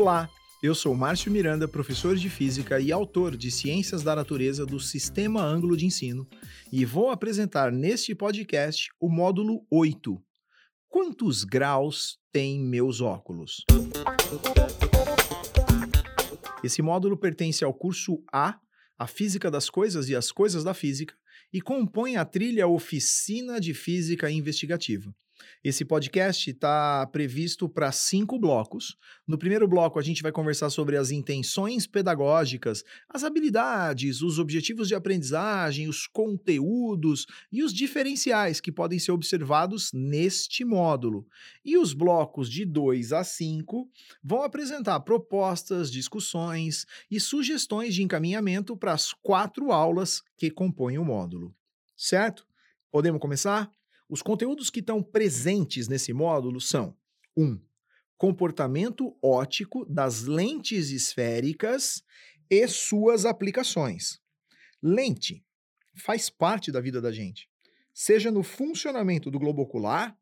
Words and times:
Olá, 0.00 0.30
eu 0.62 0.76
sou 0.76 0.94
Márcio 0.94 1.28
Miranda, 1.28 1.66
professor 1.66 2.14
de 2.14 2.30
Física 2.30 2.78
e 2.78 2.92
autor 2.92 3.36
de 3.36 3.50
Ciências 3.50 4.00
da 4.00 4.14
Natureza 4.14 4.64
do 4.64 4.78
Sistema 4.78 5.42
Ângulo 5.42 5.76
de 5.76 5.86
Ensino, 5.86 6.24
e 6.70 6.84
vou 6.84 7.10
apresentar 7.10 7.72
neste 7.72 8.14
podcast 8.14 8.90
o 9.00 9.08
módulo 9.08 9.66
8. 9.68 10.16
Quantos 10.88 11.42
graus 11.42 12.16
têm 12.30 12.60
meus 12.60 13.00
óculos? 13.00 13.64
Esse 16.62 16.80
módulo 16.80 17.18
pertence 17.18 17.64
ao 17.64 17.74
curso 17.74 18.22
A, 18.32 18.56
a 18.96 19.08
Física 19.08 19.50
das 19.50 19.68
Coisas 19.68 20.08
e 20.08 20.14
as 20.14 20.30
Coisas 20.30 20.62
da 20.62 20.74
Física, 20.74 21.16
e 21.52 21.60
compõe 21.60 22.16
a 22.16 22.24
trilha 22.24 22.68
Oficina 22.68 23.60
de 23.60 23.74
Física 23.74 24.30
Investigativa. 24.30 25.12
Esse 25.62 25.84
podcast 25.84 26.50
está 26.50 27.06
previsto 27.06 27.68
para 27.68 27.90
cinco 27.90 28.38
blocos. 28.38 28.96
No 29.26 29.38
primeiro 29.38 29.66
bloco, 29.66 29.98
a 29.98 30.02
gente 30.02 30.22
vai 30.22 30.32
conversar 30.32 30.70
sobre 30.70 30.96
as 30.96 31.10
intenções 31.10 31.86
pedagógicas, 31.86 32.84
as 33.08 33.24
habilidades, 33.24 34.22
os 34.22 34.38
objetivos 34.38 34.88
de 34.88 34.94
aprendizagem, 34.94 35.88
os 35.88 36.06
conteúdos 36.06 37.26
e 37.50 37.62
os 37.62 37.72
diferenciais 37.72 38.60
que 38.60 38.72
podem 38.72 38.98
ser 38.98 39.12
observados 39.12 39.90
neste 39.92 40.64
módulo. 40.64 41.26
E 41.64 41.76
os 41.76 41.92
blocos 41.92 42.50
de 42.50 42.64
2 42.64 43.12
a 43.12 43.24
5 43.24 43.88
vão 44.22 44.42
apresentar 44.42 45.00
propostas, 45.00 45.90
discussões 45.90 46.86
e 47.10 47.20
sugestões 47.20 47.94
de 47.94 48.02
encaminhamento 48.02 48.76
para 48.76 48.92
as 48.92 49.12
quatro 49.12 49.72
aulas 49.72 50.22
que 50.36 50.50
compõem 50.50 50.98
o 50.98 51.04
módulo. 51.04 51.54
Certo? 51.96 52.46
Podemos 52.90 53.20
começar? 53.20 53.77
Os 54.08 54.22
conteúdos 54.22 54.70
que 54.70 54.80
estão 54.80 55.02
presentes 55.02 55.86
nesse 55.86 56.12
módulo 56.12 56.60
são: 56.60 56.96
1. 57.36 57.44
Um, 57.44 57.60
comportamento 58.16 59.16
óptico 59.22 59.84
das 59.84 60.22
lentes 60.24 60.90
esféricas 60.90 62.02
e 62.50 62.66
suas 62.66 63.26
aplicações. 63.26 64.18
Lente 64.82 65.44
faz 65.94 66.30
parte 66.30 66.72
da 66.72 66.80
vida 66.80 67.00
da 67.00 67.12
gente, 67.12 67.48
seja 67.92 68.30
no 68.30 68.42
funcionamento 68.42 69.30
do 69.30 69.38
globo 69.38 69.62
ocular, 69.62 70.16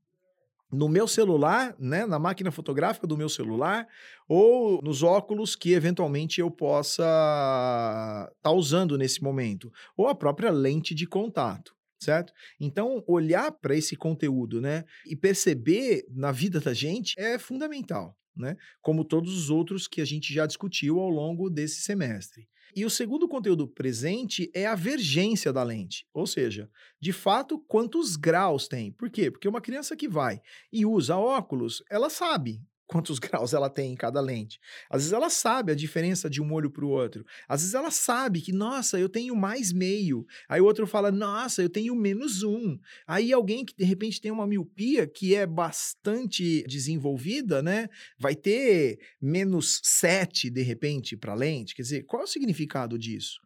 no 0.73 0.89
meu 0.89 1.07
celular, 1.07 1.77
né, 1.79 2.05
na 2.07 2.19
máquina 2.19 2.51
fotográfica 2.51 3.07
do 3.07 3.17
meu 3.17 3.29
celular, 3.29 3.87
ou 4.29 4.83
nos 4.83 5.03
óculos 5.03 5.55
que 5.55 5.73
eventualmente 5.73 6.41
eu 6.41 6.51
possa 6.51 7.03
estar 7.03 8.33
tá 8.43 8.51
usando 8.51 8.99
nesse 8.99 9.23
momento, 9.23 9.73
ou 9.97 10.09
a 10.09 10.15
própria 10.15 10.51
lente 10.51 10.95
de 10.95 11.07
contato 11.07 11.76
certo? 12.07 12.33
Então, 12.59 13.03
olhar 13.07 13.53
para 13.53 13.77
esse 13.77 13.97
conteúdo, 13.97 14.61
né, 14.61 14.85
e 15.05 15.15
perceber 15.15 16.05
na 16.11 16.33
vida 16.33 16.61
da 16.61 16.73
gente 16.73 17.15
é 17.19 17.39
fundamental, 17.39 18.17
né? 18.37 18.57
Como 18.81 19.05
todos 19.05 19.37
os 19.37 19.51
outros 19.51 19.87
que 19.89 20.01
a 20.01 20.05
gente 20.05 20.33
já 20.33 20.47
discutiu 20.47 21.01
ao 21.01 21.11
longo 21.11 21.51
desse 21.51 21.81
semestre. 21.83 22.49
E 22.75 22.85
o 22.85 22.91
segundo 22.91 23.27
conteúdo 23.27 23.67
presente 23.67 24.51
é 24.55 24.67
a 24.67 24.75
vergência 24.75 25.53
da 25.53 25.63
lente, 25.63 26.07
ou 26.13 26.27
seja, 26.27 26.69
de 27.01 27.13
fato, 27.13 27.59
quantos 27.67 28.17
graus 28.17 28.69
tem. 28.69 28.93
Por 28.93 29.11
quê? 29.11 29.31
Porque 29.31 29.49
uma 29.49 29.63
criança 29.63 29.97
que 29.97 30.09
vai 30.09 30.41
e 30.71 30.85
usa 30.85 31.17
óculos, 31.17 31.83
ela 31.91 32.11
sabe 32.11 32.61
quantos 32.87 33.19
graus 33.21 33.53
ela 33.53 33.69
tem 33.69 33.93
em 33.93 33.97
cada 33.97 34.21
lente. 34.21 34.59
Às 34.89 35.03
vezes 35.03 35.13
ela 35.13 35.29
sabe 35.29 35.73
a 35.73 35.75
diferença 35.75 36.31
de 36.31 36.41
um 36.41 36.53
olho 36.53 36.71
para 36.71 36.85
o 36.85 36.89
outro. 36.89 37.25
Às 37.49 37.61
vezes 37.61 37.75
ela 37.75 37.91
sabe 37.91 38.41
que, 38.41 38.53
nossa, 38.53 38.99
eu 38.99 39.09
tenho 39.09 39.35
mais 39.35 39.73
meio. 39.73 40.27
Aí 40.49 40.61
o 40.61 40.65
outro 40.65 40.87
fala, 40.87 41.11
nossa, 41.11 41.63
eu 41.63 41.69
tenho 41.69 41.95
menos 41.95 42.43
um. 42.43 42.79
Aí 43.07 43.33
alguém 43.33 43.65
que 43.65 43.75
de 43.77 43.85
repente 43.85 44.21
tem 44.21 44.31
uma 44.31 44.47
miopia 44.47 45.07
que 45.07 45.35
é 45.35 45.47
bastante 45.47 46.65
desenvolvida, 46.67 47.63
né? 47.63 47.89
Vai 48.19 48.35
ter 48.35 48.99
menos 49.21 49.81
sete 49.83 50.51
de 50.51 50.63
repente 50.63 51.17
para 51.17 51.33
a 51.33 51.37
lente. 51.37 51.75
Quer 51.75 51.83
dizer, 51.83 52.03
qual 52.05 52.23
é 52.23 52.25
o 52.25 52.29
significado 52.29 52.99
disso? 52.99 53.41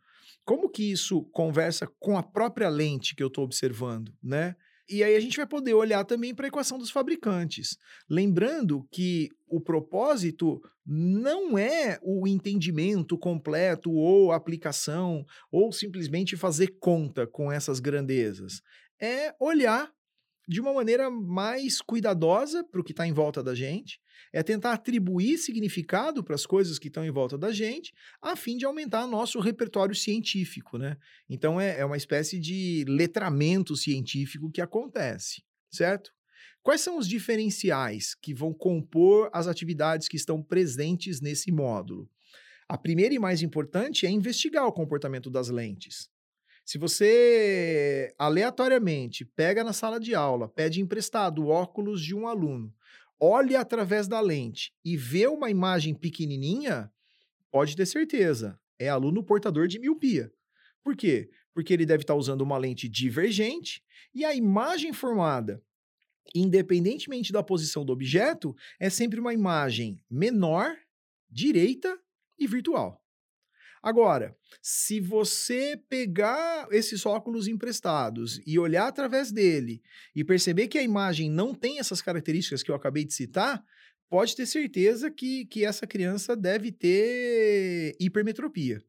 Como 0.45 0.69
que 0.69 0.91
isso 0.91 1.23
conversa 1.27 1.87
com 1.99 2.17
a 2.17 2.23
própria 2.23 2.69
lente 2.69 3.15
que 3.15 3.23
eu 3.23 3.29
estou 3.29 3.45
observando, 3.45 4.13
né? 4.23 4.57
E 4.91 5.05
aí 5.05 5.15
a 5.15 5.21
gente 5.21 5.37
vai 5.37 5.47
poder 5.47 5.73
olhar 5.73 6.05
também 6.05 6.35
para 6.35 6.47
a 6.47 6.49
equação 6.49 6.77
dos 6.77 6.91
fabricantes. 6.91 7.79
Lembrando 8.09 8.85
que 8.91 9.29
o 9.49 9.61
propósito 9.61 10.61
não 10.85 11.57
é 11.57 11.99
o 12.03 12.27
entendimento 12.27 13.17
completo 13.17 13.93
ou 13.93 14.33
aplicação 14.33 15.25
ou 15.53 15.71
simplesmente 15.71 16.37
fazer 16.37 16.75
conta 16.81 17.25
com 17.25 17.53
essas 17.53 17.79
grandezas. 17.79 18.63
É 19.01 19.33
olhar 19.39 19.93
de 20.51 20.61
uma 20.61 20.75
maneira 20.75 21.09
mais 21.09 21.81
cuidadosa 21.81 22.65
para 22.65 22.81
o 22.81 22.83
que 22.83 22.91
está 22.91 23.07
em 23.07 23.13
volta 23.13 23.41
da 23.41 23.55
gente, 23.55 24.01
é 24.33 24.43
tentar 24.43 24.73
atribuir 24.73 25.39
significado 25.39 26.25
para 26.25 26.35
as 26.35 26.45
coisas 26.45 26.77
que 26.77 26.89
estão 26.89 27.05
em 27.05 27.11
volta 27.13 27.39
da 27.39 27.53
gente, 27.53 27.95
a 28.21 28.35
fim 28.35 28.57
de 28.57 28.65
aumentar 28.65 29.07
nosso 29.07 29.39
repertório 29.39 29.95
científico, 29.95 30.77
né? 30.77 30.97
Então 31.29 31.61
é, 31.61 31.79
é 31.79 31.85
uma 31.85 31.97
espécie 31.97 32.37
de 32.41 32.85
letramento 32.89 33.77
científico 33.77 34.51
que 34.51 34.61
acontece, 34.61 35.45
certo? 35.71 36.11
Quais 36.65 36.81
são 36.81 36.99
os 36.99 37.07
diferenciais 37.07 38.17
que 38.17 38.35
vão 38.35 38.53
compor 38.53 39.31
as 39.33 39.47
atividades 39.47 40.09
que 40.09 40.17
estão 40.17 40.43
presentes 40.43 41.21
nesse 41.21 41.53
módulo? 41.53 42.11
A 42.69 42.77
primeira 42.77 43.15
e 43.15 43.21
mais 43.21 43.41
importante 43.41 44.05
é 44.05 44.11
investigar 44.11 44.67
o 44.67 44.73
comportamento 44.73 45.31
das 45.31 45.49
lentes. 45.49 46.11
Se 46.71 46.79
você 46.79 48.15
aleatoriamente 48.17 49.25
pega 49.25 49.65
na 49.65 49.73
sala 49.73 49.99
de 49.99 50.15
aula, 50.15 50.49
pede 50.49 50.81
emprestado 50.81 51.43
o 51.43 51.49
óculos 51.49 52.01
de 52.01 52.15
um 52.15 52.29
aluno, 52.29 52.73
olha 53.19 53.59
através 53.59 54.07
da 54.07 54.21
lente 54.21 54.73
e 54.85 54.97
vê 54.97 55.27
uma 55.27 55.51
imagem 55.51 55.97
pequenininha, 55.97 56.89
pode 57.51 57.75
ter 57.75 57.87
certeza, 57.87 58.57
é 58.79 58.89
aluno 58.89 59.25
portador 59.25 59.67
de 59.67 59.81
miopia. 59.81 60.33
Por 60.81 60.95
quê? 60.95 61.29
Porque 61.53 61.73
ele 61.73 61.85
deve 61.85 62.05
estar 62.05 62.15
usando 62.15 62.43
uma 62.43 62.57
lente 62.57 62.89
divergente 62.89 63.83
e 64.15 64.25
a 64.25 64.33
imagem 64.33 64.93
formada, 64.93 65.61
independentemente 66.33 67.33
da 67.33 67.43
posição 67.43 67.85
do 67.85 67.93
objeto, 67.93 68.55
é 68.79 68.89
sempre 68.89 69.19
uma 69.19 69.35
imagem 69.35 70.01
menor, 70.09 70.77
direita 71.29 71.99
e 72.39 72.47
virtual. 72.47 73.00
Agora, 73.83 74.37
se 74.61 75.01
você 75.01 75.81
pegar 75.89 76.69
esses 76.71 77.07
óculos 77.07 77.49
emprestados 77.49 78.41
e 78.47 78.59
olhar 78.59 78.87
através 78.87 79.33
dele 79.33 79.83
e 80.15 80.23
perceber 80.23 80.69
que 80.69 80.77
a 80.77 80.83
imagem 80.83 81.31
não 81.31 81.55
tem 81.55 81.79
essas 81.79 82.03
características 82.03 82.63
que 82.63 82.71
eu 82.71 82.75
acabei 82.75 83.05
de 83.05 83.15
citar, 83.15 83.65
pode 84.09 84.37
ter 84.37 84.45
certeza 84.45 85.11
que, 85.11 85.47
que 85.47 85.65
essa 85.65 85.87
criança 85.87 86.37
deve 86.37 86.71
ter 86.71 87.97
hipermetropia. 87.99 88.83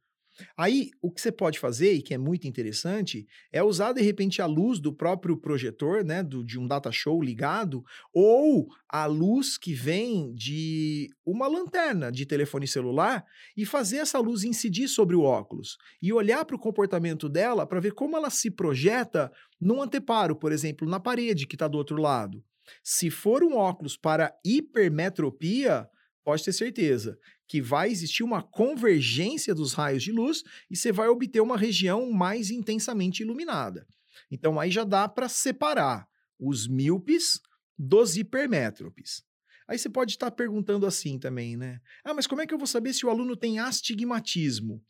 Aí, 0.57 0.89
o 1.01 1.11
que 1.11 1.21
você 1.21 1.31
pode 1.31 1.59
fazer, 1.59 1.93
e 1.93 2.01
que 2.01 2.13
é 2.13 2.17
muito 2.17 2.47
interessante, 2.47 3.27
é 3.51 3.63
usar 3.63 3.93
de 3.93 4.01
repente 4.01 4.41
a 4.41 4.45
luz 4.45 4.79
do 4.79 4.93
próprio 4.93 5.37
projetor, 5.37 6.03
né, 6.03 6.23
do, 6.23 6.43
de 6.43 6.59
um 6.59 6.67
data 6.67 6.91
show 6.91 7.21
ligado, 7.21 7.83
ou 8.13 8.67
a 8.89 9.05
luz 9.05 9.57
que 9.57 9.73
vem 9.73 10.33
de 10.33 11.09
uma 11.25 11.47
lanterna 11.47 12.11
de 12.11 12.25
telefone 12.25 12.67
celular 12.67 13.25
e 13.55 13.65
fazer 13.65 13.97
essa 13.97 14.19
luz 14.19 14.43
incidir 14.43 14.87
sobre 14.87 15.15
o 15.15 15.21
óculos 15.21 15.77
e 16.01 16.11
olhar 16.13 16.45
para 16.45 16.55
o 16.55 16.59
comportamento 16.59 17.29
dela 17.29 17.67
para 17.67 17.79
ver 17.79 17.93
como 17.93 18.15
ela 18.15 18.29
se 18.29 18.49
projeta 18.49 19.31
num 19.59 19.81
anteparo, 19.81 20.35
por 20.35 20.51
exemplo, 20.51 20.87
na 20.87 20.99
parede 20.99 21.45
que 21.45 21.55
está 21.55 21.67
do 21.67 21.77
outro 21.77 21.97
lado. 22.01 22.43
Se 22.83 23.09
for 23.09 23.43
um 23.43 23.55
óculos 23.55 23.97
para 23.97 24.33
hipermetropia, 24.45 25.87
pode 26.23 26.43
ter 26.43 26.53
certeza 26.53 27.17
que 27.51 27.61
vai 27.61 27.91
existir 27.91 28.23
uma 28.23 28.41
convergência 28.41 29.53
dos 29.53 29.73
raios 29.73 30.01
de 30.01 30.09
luz 30.09 30.41
e 30.69 30.77
você 30.77 30.89
vai 30.89 31.09
obter 31.09 31.41
uma 31.41 31.57
região 31.57 32.09
mais 32.09 32.49
intensamente 32.49 33.23
iluminada. 33.23 33.85
Então 34.31 34.57
aí 34.57 34.71
já 34.71 34.85
dá 34.85 35.05
para 35.09 35.27
separar 35.27 36.07
os 36.39 36.65
míopes 36.65 37.41
dos 37.77 38.15
hipermétropes. 38.15 39.25
Aí 39.67 39.77
você 39.77 39.89
pode 39.89 40.13
estar 40.13 40.31
perguntando 40.31 40.85
assim 40.85 41.19
também, 41.19 41.57
né? 41.57 41.81
Ah, 42.05 42.13
mas 42.13 42.25
como 42.25 42.39
é 42.39 42.47
que 42.47 42.53
eu 42.53 42.57
vou 42.57 42.65
saber 42.65 42.93
se 42.93 43.05
o 43.05 43.09
aluno 43.09 43.35
tem 43.35 43.59
astigmatismo? 43.59 44.81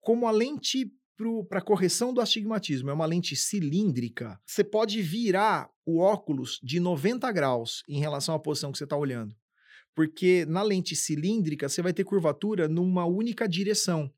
Como 0.00 0.26
a 0.26 0.30
lente 0.30 0.90
para 1.46 1.60
correção 1.60 2.14
do 2.14 2.22
astigmatismo 2.22 2.88
é 2.88 2.94
uma 2.94 3.04
lente 3.04 3.36
cilíndrica, 3.36 4.40
você 4.46 4.64
pode 4.64 5.02
virar 5.02 5.70
o 5.84 5.98
óculos 5.98 6.58
de 6.62 6.80
90 6.80 7.30
graus 7.32 7.82
em 7.86 8.00
relação 8.00 8.34
à 8.34 8.40
posição 8.40 8.72
que 8.72 8.78
você 8.78 8.84
está 8.84 8.96
olhando 8.96 9.36
porque 9.94 10.44
na 10.46 10.62
lente 10.62 10.96
cilíndrica 10.96 11.68
você 11.68 11.82
vai 11.82 11.92
ter 11.92 12.04
curvatura 12.04 12.68
numa 12.68 13.04
única 13.04 13.48
direção. 13.48 14.10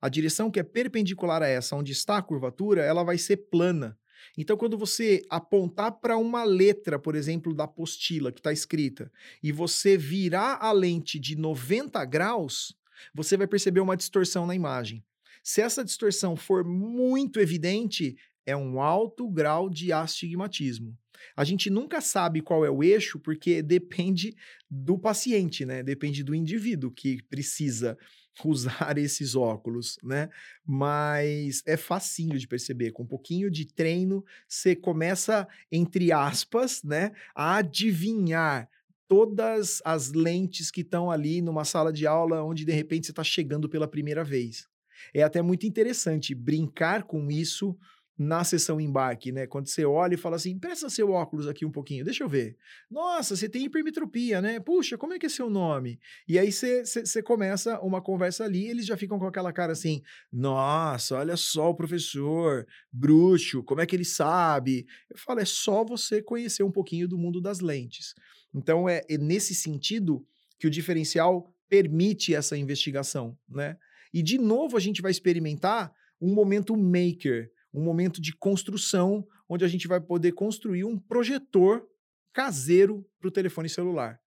A 0.00 0.08
direção 0.08 0.50
que 0.50 0.58
é 0.58 0.62
perpendicular 0.62 1.42
a 1.42 1.48
essa, 1.48 1.76
onde 1.76 1.92
está 1.92 2.16
a 2.16 2.22
curvatura, 2.22 2.82
ela 2.82 3.02
vai 3.02 3.18
ser 3.18 3.36
plana. 3.36 3.98
Então, 4.36 4.56
quando 4.56 4.78
você 4.78 5.22
apontar 5.28 5.92
para 5.92 6.16
uma 6.16 6.44
letra, 6.44 6.98
por 6.98 7.14
exemplo, 7.14 7.54
da 7.54 7.64
apostila 7.64 8.32
que 8.32 8.40
está 8.40 8.52
escrita, 8.52 9.10
e 9.42 9.52
você 9.52 9.96
virar 9.96 10.58
a 10.60 10.72
lente 10.72 11.18
de 11.18 11.36
90 11.36 12.02
graus, 12.04 12.74
você 13.14 13.36
vai 13.36 13.46
perceber 13.46 13.80
uma 13.80 13.96
distorção 13.96 14.46
na 14.46 14.54
imagem. 14.54 15.04
Se 15.42 15.60
essa 15.60 15.84
distorção 15.84 16.36
for 16.36 16.64
muito 16.64 17.40
evidente, 17.40 18.16
é 18.46 18.56
um 18.56 18.80
alto 18.80 19.28
grau 19.28 19.70
de 19.70 19.92
astigmatismo. 19.92 20.96
A 21.36 21.44
gente 21.44 21.70
nunca 21.70 22.00
sabe 22.00 22.40
qual 22.40 22.64
é 22.64 22.70
o 22.70 22.82
eixo 22.82 23.18
porque 23.18 23.62
depende 23.62 24.34
do 24.70 24.98
paciente, 24.98 25.64
né? 25.64 25.82
Depende 25.82 26.22
do 26.22 26.34
indivíduo 26.34 26.90
que 26.90 27.22
precisa 27.24 27.96
usar 28.44 28.96
esses 28.96 29.34
óculos, 29.34 29.98
né? 30.02 30.28
Mas 30.64 31.62
é 31.66 31.76
facinho 31.76 32.38
de 32.38 32.46
perceber. 32.46 32.92
Com 32.92 33.02
um 33.02 33.06
pouquinho 33.06 33.50
de 33.50 33.66
treino, 33.66 34.24
você 34.48 34.74
começa, 34.74 35.46
entre 35.70 36.12
aspas, 36.12 36.82
né, 36.82 37.12
a 37.34 37.56
adivinhar 37.56 38.68
todas 39.08 39.82
as 39.84 40.12
lentes 40.12 40.70
que 40.70 40.82
estão 40.82 41.10
ali 41.10 41.42
numa 41.42 41.64
sala 41.64 41.92
de 41.92 42.06
aula 42.06 42.44
onde 42.44 42.64
de 42.64 42.72
repente 42.72 43.06
você 43.06 43.12
está 43.12 43.24
chegando 43.24 43.68
pela 43.68 43.88
primeira 43.88 44.22
vez. 44.22 44.68
É 45.12 45.22
até 45.22 45.42
muito 45.42 45.66
interessante 45.66 46.34
brincar 46.34 47.02
com 47.02 47.30
isso 47.30 47.76
na 48.22 48.44
sessão 48.44 48.78
embarque, 48.78 49.32
né? 49.32 49.46
Quando 49.46 49.68
você 49.68 49.82
olha 49.82 50.12
e 50.12 50.18
fala 50.18 50.36
assim, 50.36 50.58
presta 50.58 50.90
seu 50.90 51.10
óculos 51.10 51.48
aqui 51.48 51.64
um 51.64 51.70
pouquinho, 51.70 52.04
deixa 52.04 52.22
eu 52.22 52.28
ver. 52.28 52.54
Nossa, 52.90 53.34
você 53.34 53.48
tem 53.48 53.64
hipermetropia, 53.64 54.42
né? 54.42 54.60
Puxa, 54.60 54.98
como 54.98 55.14
é 55.14 55.18
que 55.18 55.24
é 55.24 55.28
seu 55.30 55.48
nome? 55.48 55.98
E 56.28 56.38
aí 56.38 56.52
você, 56.52 57.22
começa 57.24 57.80
uma 57.80 58.02
conversa 58.02 58.44
ali, 58.44 58.66
eles 58.66 58.84
já 58.84 58.94
ficam 58.94 59.18
com 59.18 59.26
aquela 59.26 59.54
cara 59.54 59.72
assim, 59.72 60.02
nossa, 60.30 61.16
olha 61.16 61.34
só 61.34 61.70
o 61.70 61.74
professor, 61.74 62.66
bruxo, 62.92 63.62
como 63.62 63.80
é 63.80 63.86
que 63.86 63.96
ele 63.96 64.04
sabe? 64.04 64.86
Eu 65.08 65.16
falo, 65.16 65.40
é 65.40 65.46
só 65.46 65.82
você 65.82 66.20
conhecer 66.20 66.62
um 66.62 66.70
pouquinho 66.70 67.08
do 67.08 67.16
mundo 67.16 67.40
das 67.40 67.60
lentes. 67.60 68.14
Então 68.52 68.86
é, 68.86 69.00
é 69.08 69.16
nesse 69.16 69.54
sentido 69.54 70.22
que 70.58 70.66
o 70.66 70.70
diferencial 70.70 71.50
permite 71.70 72.34
essa 72.34 72.54
investigação, 72.54 73.34
né? 73.48 73.78
E 74.12 74.22
de 74.22 74.36
novo 74.36 74.76
a 74.76 74.80
gente 74.80 75.00
vai 75.00 75.10
experimentar 75.10 75.90
um 76.20 76.34
momento 76.34 76.76
maker, 76.76 77.50
um 77.72 77.82
momento 77.82 78.20
de 78.20 78.32
construção, 78.34 79.26
onde 79.48 79.64
a 79.64 79.68
gente 79.68 79.86
vai 79.88 80.00
poder 80.00 80.32
construir 80.32 80.84
um 80.84 80.98
projetor 80.98 81.86
caseiro 82.32 83.06
para 83.18 83.28
o 83.28 83.30
telefone 83.32 83.68
celular, 83.68 84.20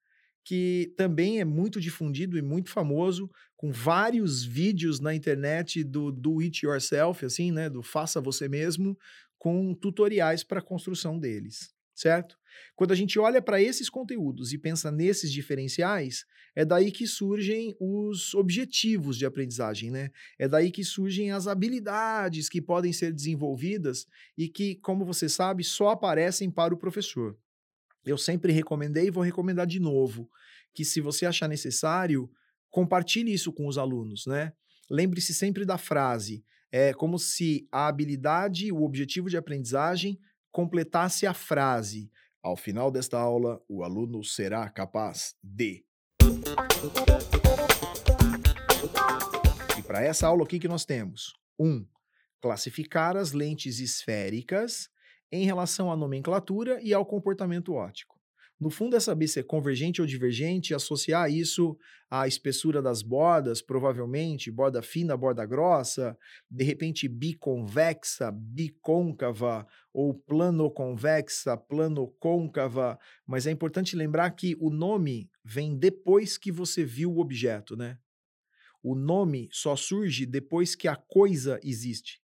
que 0.43 0.93
também 0.97 1.39
é 1.39 1.45
muito 1.45 1.79
difundido 1.79 2.37
e 2.37 2.41
muito 2.41 2.69
famoso, 2.69 3.29
com 3.55 3.71
vários 3.71 4.43
vídeos 4.43 4.99
na 4.99 5.15
internet 5.15 5.83
do 5.83 6.11
do 6.11 6.39
it 6.39 6.65
yourself, 6.65 7.25
assim, 7.25 7.51
né, 7.51 7.69
do 7.69 7.81
faça 7.81 8.19
você 8.19 8.47
mesmo, 8.49 8.97
com 9.37 9.73
tutoriais 9.73 10.43
para 10.43 10.59
a 10.59 10.63
construção 10.63 11.19
deles 11.19 11.73
certo? 11.95 12.37
Quando 12.75 12.91
a 12.91 12.95
gente 12.95 13.19
olha 13.19 13.41
para 13.41 13.61
esses 13.61 13.89
conteúdos 13.89 14.53
e 14.53 14.57
pensa 14.57 14.91
nesses 14.91 15.31
diferenciais, 15.31 16.25
é 16.55 16.63
daí 16.63 16.91
que 16.91 17.07
surgem 17.07 17.75
os 17.79 18.33
objetivos 18.33 19.17
de 19.17 19.25
aprendizagem, 19.25 19.89
né? 19.89 20.09
É 20.37 20.47
daí 20.47 20.71
que 20.71 20.83
surgem 20.83 21.31
as 21.31 21.47
habilidades 21.47 22.47
que 22.49 22.61
podem 22.61 22.93
ser 22.93 23.11
desenvolvidas 23.11 24.05
e 24.37 24.47
que, 24.47 24.75
como 24.75 25.05
você 25.05 25.27
sabe, 25.27 25.63
só 25.63 25.89
aparecem 25.89 26.51
para 26.51 26.73
o 26.73 26.77
professor. 26.77 27.37
Eu 28.05 28.17
sempre 28.17 28.51
recomendei 28.51 29.07
e 29.07 29.11
vou 29.11 29.23
recomendar 29.23 29.65
de 29.65 29.79
novo 29.79 30.29
que, 30.73 30.83
se 30.83 30.99
você 30.99 31.25
achar 31.25 31.47
necessário, 31.47 32.29
compartilhe 32.69 33.33
isso 33.33 33.53
com 33.53 33.67
os 33.67 33.77
alunos, 33.77 34.25
né? 34.25 34.53
Lembre-se 34.89 35.33
sempre 35.33 35.65
da 35.65 35.77
frase: 35.77 36.43
é 36.71 36.93
como 36.93 37.17
se 37.17 37.67
a 37.71 37.87
habilidade, 37.87 38.71
o 38.71 38.83
objetivo 38.83 39.29
de 39.29 39.37
aprendizagem 39.37 40.19
completasse 40.51 41.25
a 41.25 41.33
frase: 41.33 42.11
Ao 42.43 42.57
final 42.57 42.91
desta 42.91 43.17
aula, 43.17 43.63
o 43.69 43.85
aluno 43.85 44.21
será 44.21 44.69
capaz 44.69 45.33
de. 45.41 45.85
E 49.77 49.81
para 49.81 50.03
essa 50.03 50.27
aula, 50.27 50.43
o 50.43 50.45
que, 50.45 50.59
que 50.59 50.67
nós 50.67 50.83
temos? 50.83 51.33
1. 51.57 51.65
Um, 51.65 51.87
classificar 52.41 53.15
as 53.15 53.31
lentes 53.31 53.79
esféricas 53.79 54.89
em 55.31 55.45
relação 55.45 55.89
à 55.89 55.95
nomenclatura 55.95 56.81
e 56.83 56.93
ao 56.93 57.05
comportamento 57.05 57.75
óptico. 57.75 58.12
No 58.63 58.69
fundo, 58.69 58.95
é 58.95 58.99
saber 59.01 59.27
se 59.27 59.41
é 59.41 59.43
convergente 59.43 59.99
ou 59.99 60.07
divergente, 60.07 60.73
associar 60.73 61.29
isso 61.29 61.77
à 62.09 62.25
espessura 62.29 62.81
das 62.81 63.01
bordas, 63.01 63.61
provavelmente, 63.61 64.49
borda 64.49 64.81
fina, 64.81 65.17
borda 65.17 65.45
grossa, 65.45 66.17
de 66.49 66.63
repente 66.63 67.09
biconvexa, 67.09 68.31
bicôncava, 68.31 69.67
ou 69.93 70.13
plano-convexa, 70.13 71.57
plano-côncava. 71.57 72.97
Mas 73.27 73.45
é 73.45 73.51
importante 73.51 73.97
lembrar 73.97 74.31
que 74.31 74.55
o 74.57 74.69
nome 74.69 75.29
vem 75.43 75.77
depois 75.77 76.37
que 76.37 76.49
você 76.49 76.85
viu 76.85 77.11
o 77.11 77.19
objeto, 77.19 77.75
né? 77.75 77.97
O 78.81 78.95
nome 78.95 79.49
só 79.51 79.75
surge 79.75 80.25
depois 80.25 80.73
que 80.73 80.87
a 80.87 80.95
coisa 80.95 81.59
existe. 81.61 82.21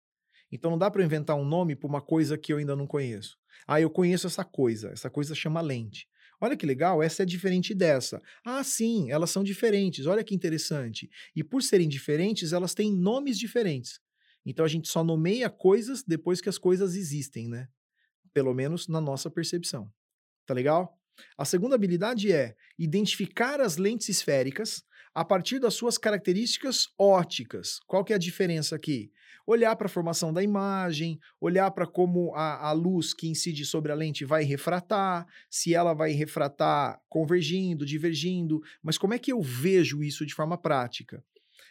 Então 0.51 0.69
não 0.69 0.77
dá 0.77 0.91
para 0.91 1.03
inventar 1.03 1.35
um 1.35 1.43
nome 1.43 1.75
para 1.75 1.89
uma 1.89 2.01
coisa 2.01 2.37
que 2.37 2.53
eu 2.53 2.57
ainda 2.57 2.75
não 2.75 2.85
conheço. 2.85 3.39
Ah, 3.65 3.81
eu 3.81 3.89
conheço 3.89 4.27
essa 4.27 4.45
coisa. 4.45 4.89
Essa 4.89 5.09
coisa 5.09 5.33
chama 5.33 5.61
lente. 5.61 6.07
Olha 6.39 6.55
que 6.55 6.65
legal, 6.65 7.01
essa 7.01 7.23
é 7.23 7.25
diferente 7.25 7.73
dessa. 7.73 8.21
Ah, 8.45 8.63
sim, 8.63 9.09
elas 9.11 9.31
são 9.31 9.43
diferentes. 9.43 10.05
Olha 10.05 10.23
que 10.23 10.35
interessante. 10.35 11.09
E 11.35 11.43
por 11.43 11.63
serem 11.63 11.89
diferentes, 11.89 12.53
elas 12.53 12.75
têm 12.75 12.93
nomes 12.93 13.39
diferentes. 13.39 13.99
Então 14.45 14.63
a 14.63 14.67
gente 14.67 14.87
só 14.87 15.03
nomeia 15.03 15.49
coisas 15.49 16.03
depois 16.03 16.39
que 16.39 16.49
as 16.49 16.57
coisas 16.57 16.95
existem, 16.95 17.47
né? 17.49 17.67
Pelo 18.33 18.53
menos 18.53 18.87
na 18.87 19.01
nossa 19.01 19.29
percepção. 19.31 19.91
Tá 20.45 20.53
legal? 20.53 20.97
A 21.37 21.43
segunda 21.43 21.75
habilidade 21.75 22.31
é 22.31 22.55
identificar 22.77 23.59
as 23.59 23.77
lentes 23.77 24.07
esféricas 24.07 24.83
a 25.17 25.25
partir 25.25 25.57
das 25.57 25.73
suas 25.73 25.97
características 25.97 26.89
óticas. 26.95 27.79
Qual 27.87 28.05
que 28.05 28.13
é 28.13 28.15
a 28.15 28.19
diferença 28.19 28.75
aqui? 28.75 29.11
Olhar 29.47 29.75
para 29.75 29.87
a 29.87 29.89
formação 29.89 30.31
da 30.31 30.43
imagem, 30.43 31.19
olhar 31.41 31.71
para 31.71 31.87
como 31.87 32.35
a, 32.35 32.69
a, 32.69 32.71
luz 32.71 33.15
que 33.15 33.27
incide 33.27 33.65
sobre 33.65 33.91
a 33.91 33.95
lente 33.95 34.23
vai 34.23 34.43
refratar, 34.43 35.25
se 35.49 35.73
ela 35.73 35.95
vai 35.95 36.11
refratar 36.11 37.01
convergindo, 37.09 37.83
divergindo, 37.83 38.61
mas 38.83 38.95
como 38.95 39.15
é 39.15 39.17
que 39.17 39.31
eu 39.31 39.41
vejo 39.41 40.03
isso 40.03 40.23
de 40.23 40.35
forma 40.35 40.55
prática? 40.55 41.23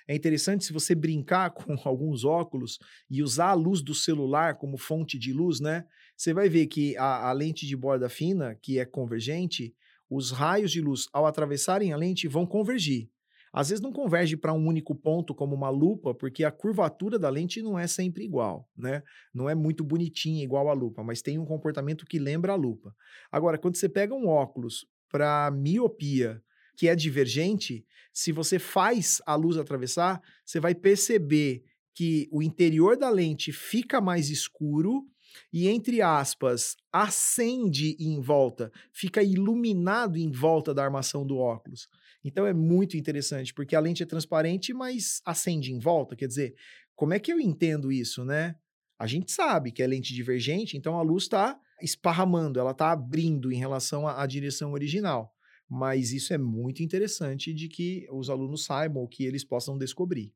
É 0.08 0.16
interessante 0.16 0.64
se 0.64 0.72
você 0.72 0.92
brincar 0.92 1.50
com 1.54 1.76
alguns 1.84 2.24
óculos 2.24 2.80
e 3.08 3.22
usar 3.22 3.50
a 3.50 3.54
luz 3.54 3.80
do 3.80 3.94
celular 3.94 4.56
como 4.56 4.76
fonte 4.76 5.16
de 5.20 5.32
luz, 5.32 5.60
né? 5.60 5.84
Você 6.16 6.34
vai 6.34 6.48
ver 6.48 6.66
que 6.66 6.96
a, 6.96 7.28
a 7.28 7.32
lente 7.32 7.64
de 7.64 7.76
borda 7.76 8.08
fina, 8.08 8.56
que 8.60 8.80
é 8.80 8.84
convergente, 8.84 9.72
os 10.10 10.32
raios 10.32 10.72
de 10.72 10.80
luz, 10.80 11.06
ao 11.12 11.26
atravessarem 11.26 11.92
a 11.92 11.96
lente, 11.96 12.26
vão 12.26 12.44
convergir. 12.44 13.08
Às 13.56 13.70
vezes 13.70 13.80
não 13.80 13.90
converge 13.90 14.36
para 14.36 14.52
um 14.52 14.66
único 14.66 14.94
ponto 14.94 15.34
como 15.34 15.54
uma 15.54 15.70
lupa, 15.70 16.14
porque 16.14 16.44
a 16.44 16.50
curvatura 16.50 17.18
da 17.18 17.30
lente 17.30 17.62
não 17.62 17.78
é 17.78 17.86
sempre 17.86 18.22
igual, 18.22 18.68
né? 18.76 19.02
Não 19.32 19.48
é 19.48 19.54
muito 19.54 19.82
bonitinha 19.82 20.44
igual 20.44 20.68
a 20.68 20.74
lupa, 20.74 21.02
mas 21.02 21.22
tem 21.22 21.38
um 21.38 21.46
comportamento 21.46 22.04
que 22.04 22.18
lembra 22.18 22.52
a 22.52 22.54
lupa. 22.56 22.94
Agora, 23.32 23.56
quando 23.56 23.76
você 23.76 23.88
pega 23.88 24.14
um 24.14 24.28
óculos 24.28 24.86
para 25.08 25.50
miopia 25.50 26.42
que 26.76 26.86
é 26.86 26.94
divergente, 26.94 27.86
se 28.12 28.30
você 28.30 28.58
faz 28.58 29.22
a 29.26 29.34
luz 29.34 29.56
atravessar, 29.56 30.20
você 30.44 30.60
vai 30.60 30.74
perceber 30.74 31.64
que 31.94 32.28
o 32.30 32.42
interior 32.42 32.94
da 32.94 33.08
lente 33.08 33.52
fica 33.52 34.02
mais 34.02 34.28
escuro 34.28 35.06
e, 35.50 35.66
entre 35.66 36.02
aspas, 36.02 36.76
acende 36.92 37.96
em 37.98 38.20
volta, 38.20 38.70
fica 38.92 39.22
iluminado 39.22 40.18
em 40.18 40.30
volta 40.30 40.74
da 40.74 40.84
armação 40.84 41.26
do 41.26 41.38
óculos. 41.38 41.88
Então 42.26 42.46
é 42.46 42.52
muito 42.52 42.96
interessante, 42.96 43.54
porque 43.54 43.76
a 43.76 43.80
lente 43.80 44.02
é 44.02 44.06
transparente, 44.06 44.74
mas 44.74 45.20
acende 45.24 45.72
em 45.72 45.78
volta. 45.78 46.16
Quer 46.16 46.26
dizer, 46.26 46.54
como 46.94 47.14
é 47.14 47.18
que 47.18 47.32
eu 47.32 47.40
entendo 47.40 47.92
isso, 47.92 48.24
né? 48.24 48.56
A 48.98 49.06
gente 49.06 49.30
sabe 49.30 49.70
que 49.70 49.82
é 49.82 49.86
lente 49.86 50.14
divergente, 50.14 50.76
então 50.76 50.98
a 50.98 51.02
luz 51.02 51.24
está 51.24 51.58
esparramando, 51.80 52.58
ela 52.58 52.70
está 52.70 52.92
abrindo 52.92 53.52
em 53.52 53.58
relação 53.58 54.08
à, 54.08 54.22
à 54.22 54.26
direção 54.26 54.72
original 54.72 55.36
mas 55.68 56.12
isso 56.12 56.32
é 56.32 56.38
muito 56.38 56.82
interessante 56.82 57.52
de 57.52 57.68
que 57.68 58.06
os 58.10 58.30
alunos 58.30 58.64
saibam 58.64 59.02
ou 59.02 59.08
que 59.08 59.24
eles 59.24 59.44
possam 59.44 59.76
descobrir, 59.76 60.32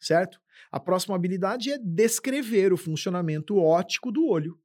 certo? 0.00 0.40
A 0.70 0.78
próxima 0.78 1.16
habilidade 1.16 1.72
é 1.72 1.78
descrever 1.78 2.72
o 2.72 2.76
funcionamento 2.76 3.56
óptico 3.56 4.12
do 4.12 4.26
olho 4.26 4.58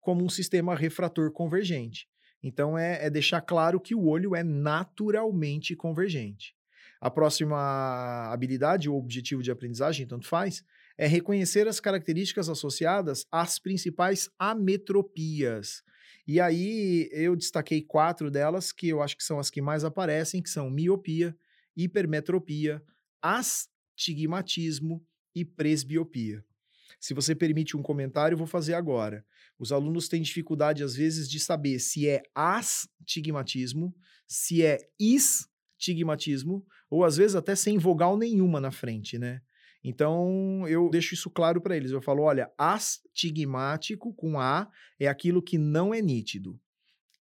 como 0.00 0.24
um 0.24 0.28
sistema 0.28 0.74
refrator 0.74 1.30
convergente. 1.30 2.08
Então, 2.42 2.76
é, 2.76 3.06
é 3.06 3.10
deixar 3.10 3.40
claro 3.40 3.80
que 3.80 3.94
o 3.94 4.06
olho 4.06 4.34
é 4.34 4.42
naturalmente 4.42 5.76
convergente. 5.76 6.54
A 7.00 7.10
próxima 7.10 8.30
habilidade 8.32 8.88
ou 8.88 8.98
objetivo 8.98 9.42
de 9.42 9.50
aprendizagem, 9.50 10.06
tanto 10.06 10.26
faz, 10.26 10.64
é 10.98 11.06
reconhecer 11.06 11.66
as 11.66 11.80
características 11.80 12.48
associadas 12.48 13.26
às 13.30 13.58
principais 13.58 14.28
ametropias, 14.38 15.82
e 16.26 16.40
aí 16.40 17.08
eu 17.12 17.34
destaquei 17.34 17.82
quatro 17.82 18.30
delas 18.30 18.70
que 18.70 18.88
eu 18.88 19.02
acho 19.02 19.16
que 19.16 19.24
são 19.24 19.40
as 19.40 19.50
que 19.50 19.60
mais 19.60 19.82
aparecem, 19.82 20.40
que 20.40 20.48
são 20.48 20.70
miopia, 20.70 21.36
hipermetropia, 21.76 22.80
astigmatismo 23.20 25.04
e 25.34 25.44
presbiopia. 25.44 26.44
Se 26.98 27.14
você 27.14 27.34
permite 27.34 27.76
um 27.76 27.82
comentário, 27.82 28.34
eu 28.34 28.38
vou 28.38 28.46
fazer 28.46 28.74
agora. 28.74 29.24
Os 29.58 29.72
alunos 29.72 30.08
têm 30.08 30.22
dificuldade, 30.22 30.82
às 30.82 30.94
vezes, 30.94 31.28
de 31.28 31.38
saber 31.38 31.78
se 31.78 32.08
é 32.08 32.22
astigmatismo, 32.34 33.94
se 34.26 34.62
é 34.62 34.78
estigmatismo, 34.98 36.64
ou 36.88 37.04
às 37.04 37.16
vezes 37.16 37.36
até 37.36 37.54
sem 37.54 37.78
vogal 37.78 38.16
nenhuma 38.16 38.60
na 38.60 38.70
frente, 38.70 39.18
né? 39.18 39.42
Então, 39.82 40.66
eu 40.68 40.90
deixo 40.90 41.14
isso 41.14 41.30
claro 41.30 41.60
para 41.60 41.76
eles. 41.76 41.90
Eu 41.90 42.02
falo, 42.02 42.22
olha, 42.22 42.50
astigmático 42.58 44.12
com 44.14 44.38
A 44.38 44.70
é 44.98 45.08
aquilo 45.08 45.42
que 45.42 45.56
não 45.56 45.94
é 45.94 46.02
nítido. 46.02 46.60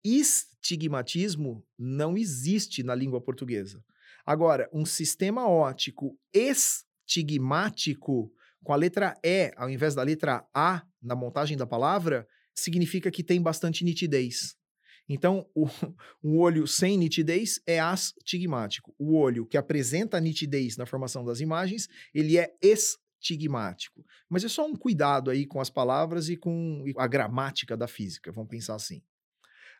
estigmatismo 0.04 1.64
não 1.78 2.16
existe 2.16 2.82
na 2.82 2.94
língua 2.94 3.20
portuguesa. 3.20 3.82
Agora, 4.24 4.70
um 4.72 4.86
sistema 4.86 5.48
ótico 5.48 6.16
estigmático 6.32 8.32
com 8.64 8.72
a 8.72 8.76
letra 8.76 9.16
E 9.22 9.52
ao 9.56 9.70
invés 9.70 9.94
da 9.94 10.02
letra 10.02 10.44
A 10.52 10.82
na 11.00 11.14
montagem 11.14 11.56
da 11.56 11.66
palavra 11.66 12.26
significa 12.54 13.10
que 13.10 13.22
tem 13.22 13.40
bastante 13.40 13.84
nitidez. 13.84 14.56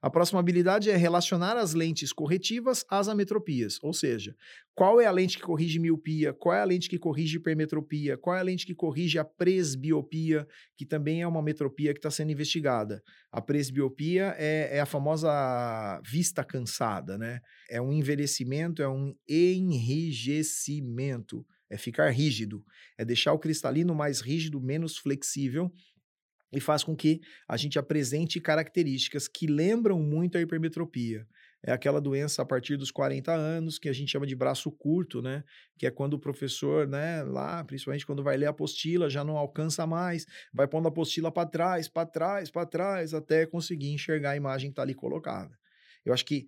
A 0.05 0.11
próxima 0.11 0.39
habilidade 0.39 0.91
é 0.91 0.97
relacionar 0.97 1.57
as 1.57 1.73
lentes 1.73 2.13
corretivas 2.13 2.85
às 2.91 3.09
ametropias, 3.09 3.79
ou 3.83 3.95
seja, 3.95 4.37
qual 4.75 5.01
é 5.01 5.07
a 5.07 5.11
lente 5.11 5.39
que 5.39 5.43
corrige 5.43 5.79
miopia, 5.79 6.35
qual 6.35 6.55
é 6.55 6.61
a 6.61 6.65
lente 6.65 6.91
que 6.91 6.99
corrige 6.99 7.39
hipermetropia, 7.39 8.19
qual 8.19 8.37
é 8.37 8.41
a 8.41 8.43
lente 8.43 8.67
que 8.67 8.75
corrige 8.75 9.19
a 9.19 9.25
presbiopia, 9.25 10.47
que 10.77 10.85
também 10.85 11.23
é 11.23 11.27
uma 11.27 11.41
metropia 11.41 11.95
que 11.95 12.01
está 12.01 12.11
sendo 12.11 12.33
investigada. 12.33 13.03
A 13.33 13.41
presbiopia 13.41 14.35
é, 14.37 14.77
é 14.77 14.81
a 14.81 14.85
famosa 14.85 16.03
vista 16.05 16.45
cansada, 16.45 17.17
né? 17.17 17.41
É 17.71 17.81
um 17.81 17.91
envelhecimento, 17.91 18.83
é 18.83 18.89
um 18.89 19.15
enrijecimento, 19.27 21.47
é 21.71 21.79
ficar 21.79 22.11
rígido, 22.11 22.63
é 22.99 23.07
deixar 23.07 23.33
o 23.33 23.39
cristalino 23.39 23.95
mais 23.95 24.21
rígido, 24.21 24.61
menos 24.61 24.99
flexível, 24.99 25.73
e 26.55 26.61
faz 26.61 26.85
com 26.85 26.95
que 26.95 27.21
a 27.49 27.57
gente 27.57 27.79
apresente 27.79 28.41
características 28.41 29.27
que 29.27 29.47
lembram 29.47 29.99
muito 30.01 30.39
a 30.39 30.41
hipermetropia. 30.41 31.27
É 31.67 31.73
aquela 31.73 32.01
doença 32.01 32.43
a 32.43 32.45
partir 32.45 32.77
dos 32.77 32.91
40 32.91 33.33
anos 33.33 33.79
que 33.79 33.89
a 33.89 33.93
gente 33.93 34.13
chama 34.13 34.27
de 34.27 34.37
braço 34.37 34.71
curto, 34.71 35.23
né? 35.23 35.43
Que 35.79 35.87
é 35.87 35.91
quando 35.91 36.15
o 36.15 36.19
professor, 36.19 36.87
né, 36.87 37.23
lá, 37.23 37.65
principalmente 37.65 38.05
quando 38.05 38.23
vai 38.23 38.37
ler 38.37 38.47
a 38.47 38.51
apostila, 38.51 39.09
já 39.09 39.25
não 39.25 39.39
alcança 39.39 39.87
mais, 39.87 40.27
vai 40.53 40.69
pondo 40.69 40.87
a 40.87 40.91
apostila 40.91 41.33
para 41.33 41.49
trás, 41.49 41.89
para 41.89 42.07
trás, 42.07 42.51
para 42.51 42.67
trás, 42.67 43.15
até 43.15 43.47
conseguir 43.47 43.93
enxergar 43.93 44.33
a 44.33 44.37
imagem 44.37 44.69
que 44.69 44.73
está 44.73 44.83
ali 44.83 44.95
colocada. 44.95 45.59
Eu 46.05 46.13
acho 46.13 46.27
que 46.27 46.47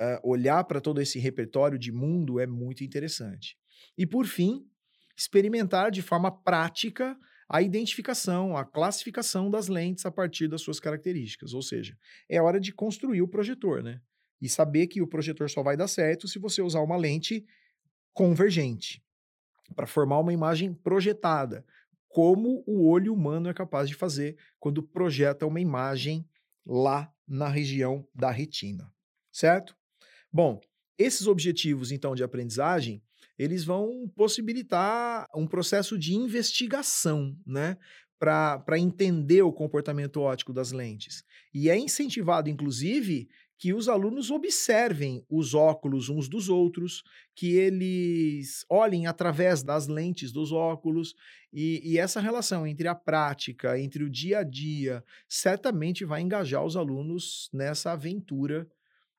uh, 0.00 0.28
olhar 0.28 0.64
para 0.64 0.80
todo 0.80 1.00
esse 1.00 1.20
repertório 1.20 1.78
de 1.78 1.92
mundo 1.92 2.40
é 2.40 2.46
muito 2.46 2.82
interessante. 2.82 3.56
E 3.96 4.04
por 4.04 4.26
fim, 4.26 4.66
experimentar 5.16 5.92
de 5.92 6.02
forma 6.02 6.32
prática 6.32 7.16
a 7.48 7.62
identificação, 7.62 8.56
a 8.56 8.64
classificação 8.64 9.50
das 9.50 9.68
lentes 9.68 10.04
a 10.04 10.10
partir 10.10 10.48
das 10.48 10.60
suas 10.60 10.78
características. 10.78 11.54
Ou 11.54 11.62
seja, 11.62 11.96
é 12.28 12.40
hora 12.40 12.60
de 12.60 12.72
construir 12.72 13.22
o 13.22 13.28
projetor, 13.28 13.82
né? 13.82 14.00
E 14.40 14.48
saber 14.48 14.86
que 14.86 15.00
o 15.00 15.06
projetor 15.06 15.48
só 15.48 15.62
vai 15.62 15.76
dar 15.76 15.88
certo 15.88 16.28
se 16.28 16.38
você 16.38 16.60
usar 16.60 16.80
uma 16.80 16.96
lente 16.96 17.44
convergente 18.12 19.02
para 19.74 19.86
formar 19.86 20.18
uma 20.18 20.32
imagem 20.32 20.72
projetada, 20.74 21.64
como 22.08 22.62
o 22.66 22.88
olho 22.88 23.12
humano 23.12 23.48
é 23.48 23.54
capaz 23.54 23.88
de 23.88 23.94
fazer 23.94 24.36
quando 24.58 24.82
projeta 24.82 25.46
uma 25.46 25.60
imagem 25.60 26.28
lá 26.66 27.12
na 27.26 27.48
região 27.48 28.06
da 28.14 28.30
retina, 28.30 28.92
certo? 29.30 29.76
Bom, 30.32 30.60
esses 30.96 31.26
objetivos 31.26 31.92
então 31.92 32.14
de 32.14 32.22
aprendizagem 32.22 33.02
eles 33.38 33.64
vão 33.64 34.10
possibilitar 34.16 35.26
um 35.34 35.46
processo 35.46 35.96
de 35.96 36.14
investigação, 36.14 37.36
né? 37.46 37.76
Para 38.18 38.78
entender 38.78 39.42
o 39.42 39.52
comportamento 39.52 40.20
óptico 40.20 40.52
das 40.52 40.72
lentes. 40.72 41.22
E 41.54 41.70
é 41.70 41.78
incentivado, 41.78 42.50
inclusive, 42.50 43.28
que 43.58 43.74
os 43.74 43.88
alunos 43.88 44.30
observem 44.30 45.24
os 45.28 45.52
óculos 45.52 46.08
uns 46.08 46.28
dos 46.28 46.48
outros, 46.48 47.02
que 47.34 47.54
eles 47.54 48.64
olhem 48.70 49.06
através 49.06 49.64
das 49.64 49.88
lentes 49.88 50.30
dos 50.30 50.52
óculos, 50.52 51.14
e, 51.52 51.80
e, 51.84 51.98
essa 51.98 52.20
relação 52.20 52.66
entre 52.66 52.86
a 52.86 52.94
prática, 52.94 53.78
entre 53.78 54.04
o 54.04 54.10
dia 54.10 54.40
a 54.40 54.42
dia, 54.44 55.02
certamente 55.28 56.04
vai 56.04 56.20
engajar 56.20 56.64
os 56.64 56.76
alunos 56.76 57.48
nessa 57.52 57.92
aventura 57.92 58.68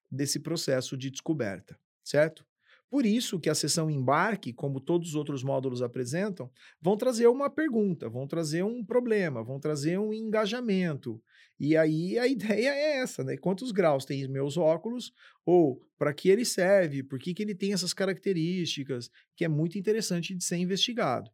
desse 0.10 0.40
processo 0.40 0.96
de 0.96 1.10
descoberta, 1.10 1.78
certo? 2.04 2.46
Por 2.90 3.06
isso 3.06 3.40
que 3.40 3.52
a 3.52 3.56
sessão 3.56 3.90
embarque, 3.90 4.52
como 4.52 4.80
todos 4.80 5.10
os 5.10 5.16
outros 5.16 5.44
módulos 5.44 5.84
apresentam, 5.84 6.50
vão 6.82 6.98
trazer 6.98 7.28
uma 7.28 7.48
pergunta, 7.48 8.10
vão 8.10 8.28
trazer 8.28 8.64
um 8.64 8.84
problema, 8.84 9.44
vão 9.44 9.60
trazer 9.60 10.00
um 10.00 10.12
engajamento. 10.12 11.22
E 11.60 11.78
aí 11.78 12.18
a 12.18 12.26
ideia 12.28 12.70
é 12.70 12.98
essa, 12.98 13.24
né? 13.24 13.38
Quantos 13.38 13.72
graus 13.72 14.06
tem 14.06 14.28
meus 14.28 14.58
óculos? 14.58 15.14
Ou 15.46 15.80
para 16.00 16.14
que 16.14 16.30
ele 16.30 16.44
serve? 16.44 17.04
Por 17.04 17.20
que, 17.20 17.32
que 17.32 17.44
ele 17.44 17.54
tem 17.54 17.74
essas 17.74 17.94
características? 17.94 19.12
Que 19.36 19.46
é 19.46 19.48
muito 19.48 19.78
interessante 19.78 20.34
de 20.34 20.44
ser 20.44 20.58
investigado. 20.58 21.30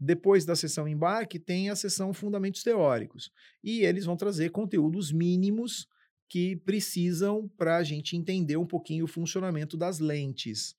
Depois 0.00 0.44
da 0.44 0.56
sessão 0.56 0.88
embarque, 0.88 1.38
tem 1.38 1.70
a 1.70 1.76
sessão 1.76 2.12
fundamentos 2.12 2.64
teóricos. 2.64 3.30
E 3.62 3.82
eles 3.84 4.04
vão 4.04 4.16
trazer 4.16 4.50
conteúdos 4.50 5.12
mínimos 5.12 5.86
que 6.28 6.56
precisam 6.56 7.48
para 7.56 7.76
a 7.76 7.84
gente 7.84 8.16
entender 8.16 8.56
um 8.56 8.66
pouquinho 8.66 9.04
o 9.04 9.08
funcionamento 9.08 9.76
das 9.76 10.00
lentes 10.00 10.74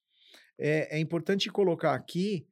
é, 0.57 0.97
é 0.97 0.99
importante 0.99 1.49
colocar 1.49 1.93
aqui 1.93 2.47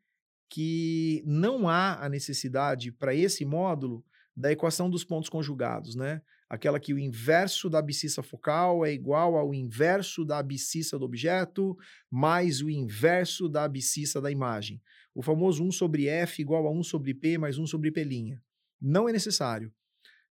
que 0.49 1.23
não 1.25 1.67
há 1.67 2.03
a 2.03 2.09
necessidade 2.09 2.91
para 2.91 3.13
esse 3.15 3.43
módulo 3.43 4.05
da 4.35 4.51
equação 4.51 4.89
dos 4.89 5.03
pontos 5.03 5.29
conjugados, 5.29 5.95
né? 5.95 6.21
Aquela 6.47 6.79
que 6.79 6.93
o 6.93 6.99
inverso 6.99 7.69
da 7.69 7.79
abscissa 7.79 8.21
focal 8.21 8.85
é 8.85 8.93
igual 8.93 9.35
ao 9.35 9.53
inverso 9.53 10.23
da 10.23 10.37
abscissa 10.37 10.99
do 10.99 11.05
objeto 11.05 11.75
mais 12.11 12.61
o 12.61 12.69
inverso 12.69 13.49
da 13.49 13.63
abscissa 13.63 14.21
da 14.21 14.29
imagem. 14.29 14.81
O 15.13 15.23
famoso 15.23 15.63
1 15.63 15.71
sobre 15.71 16.07
F 16.07 16.41
igual 16.41 16.67
a 16.67 16.71
1 16.71 16.83
sobre 16.83 17.13
P 17.15 17.37
mais 17.37 17.57
1 17.57 17.65
sobre 17.65 17.91
P'. 17.91 18.37
Não 18.79 19.09
é 19.09 19.11
necessário. 19.11 19.73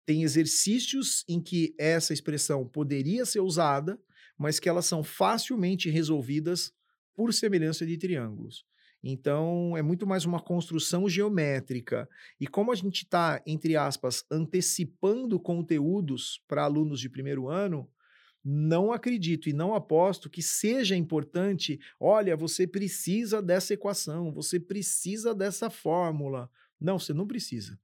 Tem 0.06 0.22
exercícios 0.22 1.24
em 1.28 1.42
que 1.42 1.74
essa 1.80 2.14
expressão 2.14 2.68
poderia 2.68 3.26
ser 3.26 3.40
usada, 3.40 4.00
mas 4.38 4.60
que 4.60 4.70
elas 4.70 4.86
são 4.86 5.04
facilmente 5.04 5.90
resolvidas 5.90 6.74
por 7.16 7.34
semelhança 7.34 7.86
de 7.86 7.98
triângulos. 7.98 8.66
Então, 9.04 9.76
é 9.76 9.82
muito 9.82 10.08
mais 10.08 10.24
uma 10.24 10.40
construção 10.40 11.10
geométrica. 11.10 12.08
E 12.40 12.48
como 12.48 12.72
a 12.72 12.76
gente 12.76 13.04
está, 13.04 13.42
entre 13.46 13.76
aspas, 13.76 14.24
antecipando 14.32 15.38
conteúdos 15.40 16.42
para 16.48 16.64
alunos 16.64 17.02
de 17.02 17.10
primeiro 17.10 17.50
ano, 17.50 17.90
não 18.44 18.92
acredito 18.94 19.50
e 19.50 19.54
não 19.54 19.74
aposto 19.74 20.30
que 20.30 20.42
seja 20.42 20.96
importante. 20.96 21.80
Olha, 22.00 22.36
você 22.36 22.66
precisa 22.66 23.42
dessa 23.42 23.74
equação, 23.74 24.32
você 24.32 24.60
precisa 24.60 25.36
dessa 25.36 25.70
fórmula. 25.70 26.50
Não, 26.80 26.98
você 26.98 27.14
não 27.14 27.28
precisa. 27.28 27.78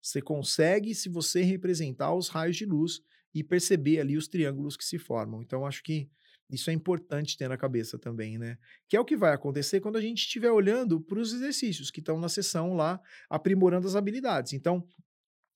Você 0.00 0.20
consegue 0.22 0.94
se 0.94 1.08
você 1.08 1.42
representar 1.42 2.14
os 2.14 2.28
raios 2.28 2.56
de 2.56 2.64
luz 2.66 3.00
e 3.34 3.42
perceber 3.42 4.00
ali 4.00 4.16
os 4.16 4.28
triângulos 4.28 4.76
que 4.76 4.84
se 4.84 4.98
formam. 4.98 5.42
Então, 5.42 5.66
acho 5.66 5.82
que 5.82 6.08
isso 6.50 6.70
é 6.70 6.72
importante 6.72 7.36
ter 7.36 7.48
na 7.48 7.56
cabeça 7.56 7.98
também, 7.98 8.38
né? 8.38 8.56
Que 8.88 8.96
é 8.96 9.00
o 9.00 9.04
que 9.04 9.16
vai 9.16 9.32
acontecer 9.34 9.80
quando 9.80 9.96
a 9.96 10.00
gente 10.00 10.18
estiver 10.18 10.50
olhando 10.50 11.00
para 11.00 11.18
os 11.18 11.32
exercícios 11.32 11.90
que 11.90 12.00
estão 12.00 12.18
na 12.18 12.28
sessão 12.28 12.74
lá, 12.74 13.00
aprimorando 13.28 13.86
as 13.86 13.94
habilidades. 13.94 14.54
Então, 14.54 14.86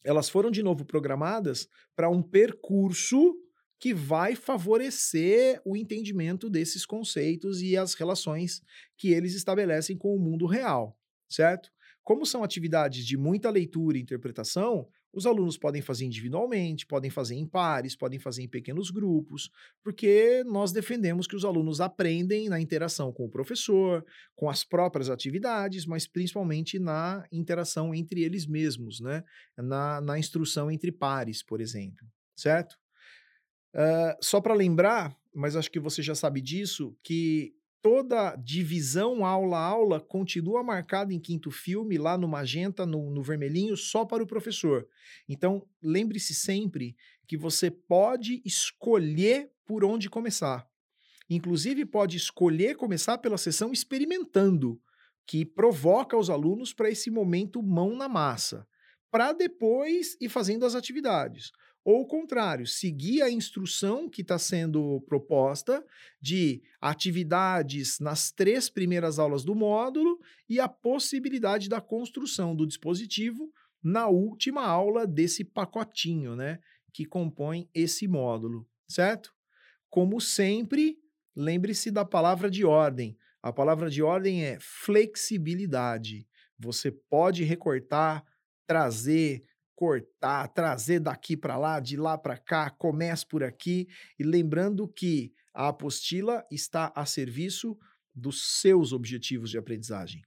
elas 0.05 0.29
foram 0.29 0.51
de 0.51 0.63
novo 0.63 0.85
programadas 0.85 1.69
para 1.97 2.11
um 2.11 2.23
percurso 2.23 3.35
que 3.79 3.95
vai 3.95 4.37
favorecer 4.37 5.61
o 5.65 5.77
entendimento 5.77 6.49
desses 6.49 6.87
conceitos 6.87 7.63
e 7.63 7.77
as 7.77 7.95
relações 7.95 8.63
que 8.97 9.13
eles 9.13 9.35
estabelecem 9.35 9.97
com 9.97 10.15
o 10.15 10.21
mundo 10.21 10.47
real, 10.47 10.97
certo? 11.29 11.71
Como 12.05 12.27
são 12.27 12.45
atividades 12.45 13.05
de 13.07 13.17
muita 13.17 13.51
leitura 13.51 13.97
e 13.97 14.03
interpretação, 14.03 14.89
os 15.13 15.27
alunos 15.27 15.59
podem 15.59 15.83
fazer 15.83 16.07
individualmente, 16.07 16.87
podem 16.87 17.11
fazer 17.11 17.35
em 17.35 17.47
pares, 17.47 17.95
podem 17.95 18.19
fazer 18.19 18.43
em 18.43 18.49
pequenos 18.49 18.91
grupos, 18.91 19.51
porque 19.83 20.43
nós 20.47 20.73
defendemos 20.73 21.27
que 21.27 21.37
os 21.37 21.45
alunos 21.45 21.81
aprendem 21.81 22.49
na 22.49 22.61
interação 22.61 23.13
com 23.13 23.27
o 23.27 23.31
professor, 23.31 24.05
com 24.35 24.49
as 24.49 24.65
próprias 24.65 25.11
atividades, 25.11 25.85
mas 25.85 26.07
principalmente 26.07 26.79
na 26.79 27.27
interação 27.31 27.95
entre 27.95 28.23
eles 28.23 28.47
mesmos, 28.47 29.01
né? 29.01 29.23
na, 29.57 30.01
na 30.01 30.19
instrução 30.19 30.71
entre 30.71 30.91
pares, 30.91 31.43
por 31.43 31.61
exemplo, 31.61 32.07
certo? 32.35 32.77
Uh, 33.75 34.17
só 34.21 34.41
para 34.41 34.55
lembrar, 34.55 35.17
mas 35.35 35.57
acho 35.57 35.71
que 35.71 35.81
você 35.81 36.03
já 36.03 36.15
sabe 36.15 36.41
disso, 36.41 36.97
que 37.03 37.55
toda 37.83 38.37
divisão 38.37 39.27
aula-aula 39.27 40.01
continua 40.01 40.63
marcada 40.63 41.13
em 41.13 41.19
quinto 41.19 41.51
filme, 41.51 41.99
lá 41.99 42.17
no 42.17 42.29
magenta, 42.29 42.87
no, 42.87 43.11
no 43.11 43.23
vermelhinho, 43.23 43.77
só 43.77 44.05
para 44.05 44.23
o 44.23 44.27
professor. 44.27 44.89
Então, 45.29 45.67
lembre-se 45.83 46.33
sempre 46.33 46.97
que 47.27 47.37
você 47.37 47.71
pode 47.71 48.41
escolher 48.45 49.51
por 49.67 49.85
onde 49.85 50.09
começar. 50.09 50.67
Inclusive, 51.29 51.85
pode 51.85 52.17
escolher 52.17 52.77
começar 52.77 53.19
pela 53.19 53.37
sessão 53.37 53.73
experimentando, 53.73 54.81
que 55.27 55.45
provoca 55.45 56.17
os 56.17 56.31
alunos 56.31 56.73
para 56.73 56.91
esse 56.91 57.11
momento 57.11 57.63
mão 57.63 57.97
na 57.97 58.09
massa, 58.09 58.67
para 59.11 59.33
depois 59.33 60.17
ir 60.21 60.29
fazendo 60.29 60.65
as 60.65 60.75
atividades. 60.75 61.51
Ou 61.85 62.03
o 62.03 62.07
contrário, 62.07 62.67
seguir 62.67 63.23
a 63.23 63.31
instrução 63.31 64.09
que 64.09 64.23
está 64.23 64.39
sendo 64.39 65.01
proposta 65.03 65.85
de 66.21 66.63
atividades 66.81 67.99
nas 67.99 68.31
três 68.31 68.71
primeiras 68.71 69.19
aulas 69.19 69.45
do 69.45 69.55
módulo 69.55 70.21
e 70.49 70.61
a 70.61 70.69
possibilidade 70.69 71.69
da 71.69 71.81
construção 71.81 72.55
do 72.55 72.67
dispositivo 72.67 73.53
na 73.83 74.07
última 74.07 74.65
aula 74.65 75.07
desse 75.07 75.43
pacotinho, 75.43 76.37
né, 76.37 76.61
que 76.93 77.05
compõe 77.05 77.69
esse 77.75 78.07
módulo, 78.07 78.65
certo? 78.87 79.35
Como 79.91 80.21
sempre, 80.21 80.99
lembre-se 81.35 81.91
da 81.91 82.05
palavra 82.05 82.49
de 82.49 82.65
ordem. 82.65 83.19
A 83.43 83.53
palavra 83.53 83.91
de 83.91 84.03
ordem 84.03 84.45
é 84.45 84.57
flexibilidade. 84.61 86.29
Você 86.57 86.93
pode 86.93 87.43
recortar, 87.43 88.25
trazer, 88.67 89.43
cortar, 89.83 90.47
trazer 90.47 91.01
daqui 91.01 91.37
para 91.37 91.57
lá, 91.57 91.81
de 91.81 91.97
lá 91.97 92.17
para 92.17 92.39
cá, 92.39 92.71
comece 92.71 93.27
por 93.27 93.43
aqui. 93.43 93.89
E 94.17 94.23
lembrando 94.23 94.87
que 94.87 95.33
a 95.53 95.67
apostila 95.67 96.47
está 96.53 96.93
a 96.95 97.05
serviço 97.05 97.77
dos 98.15 98.61
seus 98.61 98.93
objetivos 98.93 99.51
de 99.51 99.59
aprendizagem. 99.59 100.23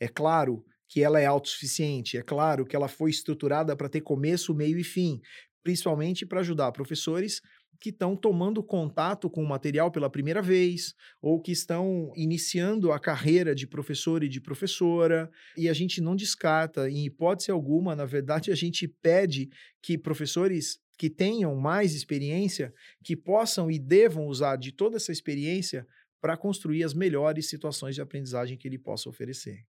É 0.00 0.08
claro 0.08 0.64
que 0.88 1.02
ela 1.02 1.20
é 1.20 1.26
autossuficiente, 1.26 2.16
é 2.16 2.22
claro 2.22 2.64
que 2.64 2.74
ela 2.74 2.88
foi 2.88 3.10
estruturada 3.10 3.76
para 3.76 3.90
ter 3.90 4.00
começo, 4.00 4.54
meio 4.54 4.78
e 4.78 4.84
fim, 4.84 5.20
principalmente 5.62 6.24
para 6.24 6.40
ajudar 6.40 6.72
professores 6.72 7.42
que 7.80 7.90
estão 7.90 8.16
tomando 8.16 8.62
contato 8.62 9.28
com 9.28 9.42
o 9.42 9.48
material 9.48 9.90
pela 9.90 10.10
primeira 10.10 10.40
vez 10.40 10.94
ou 11.20 11.40
que 11.40 11.52
estão 11.52 12.12
iniciando 12.16 12.92
a 12.92 12.98
carreira 12.98 13.54
de 13.54 13.66
professor 13.66 14.22
e 14.22 14.28
de 14.28 14.40
professora. 14.40 15.30
E 15.56 15.68
a 15.68 15.72
gente 15.72 16.00
não 16.00 16.16
descarta, 16.16 16.88
em 16.90 17.04
hipótese 17.04 17.50
alguma, 17.50 17.94
na 17.94 18.04
verdade, 18.04 18.50
a 18.50 18.54
gente 18.54 18.88
pede 18.88 19.48
que 19.82 19.98
professores 19.98 20.78
que 20.98 21.10
tenham 21.10 21.54
mais 21.54 21.94
experiência, 21.94 22.72
que 23.04 23.14
possam 23.14 23.70
e 23.70 23.78
devam 23.78 24.26
usar 24.26 24.56
de 24.56 24.72
toda 24.72 24.96
essa 24.96 25.12
experiência 25.12 25.86
para 26.20 26.36
construir 26.36 26.82
as 26.82 26.94
melhores 26.94 27.48
situações 27.48 27.94
de 27.94 28.00
aprendizagem 28.00 28.56
que 28.56 28.66
ele 28.66 28.78
possa 28.78 29.08
oferecer. 29.08 29.64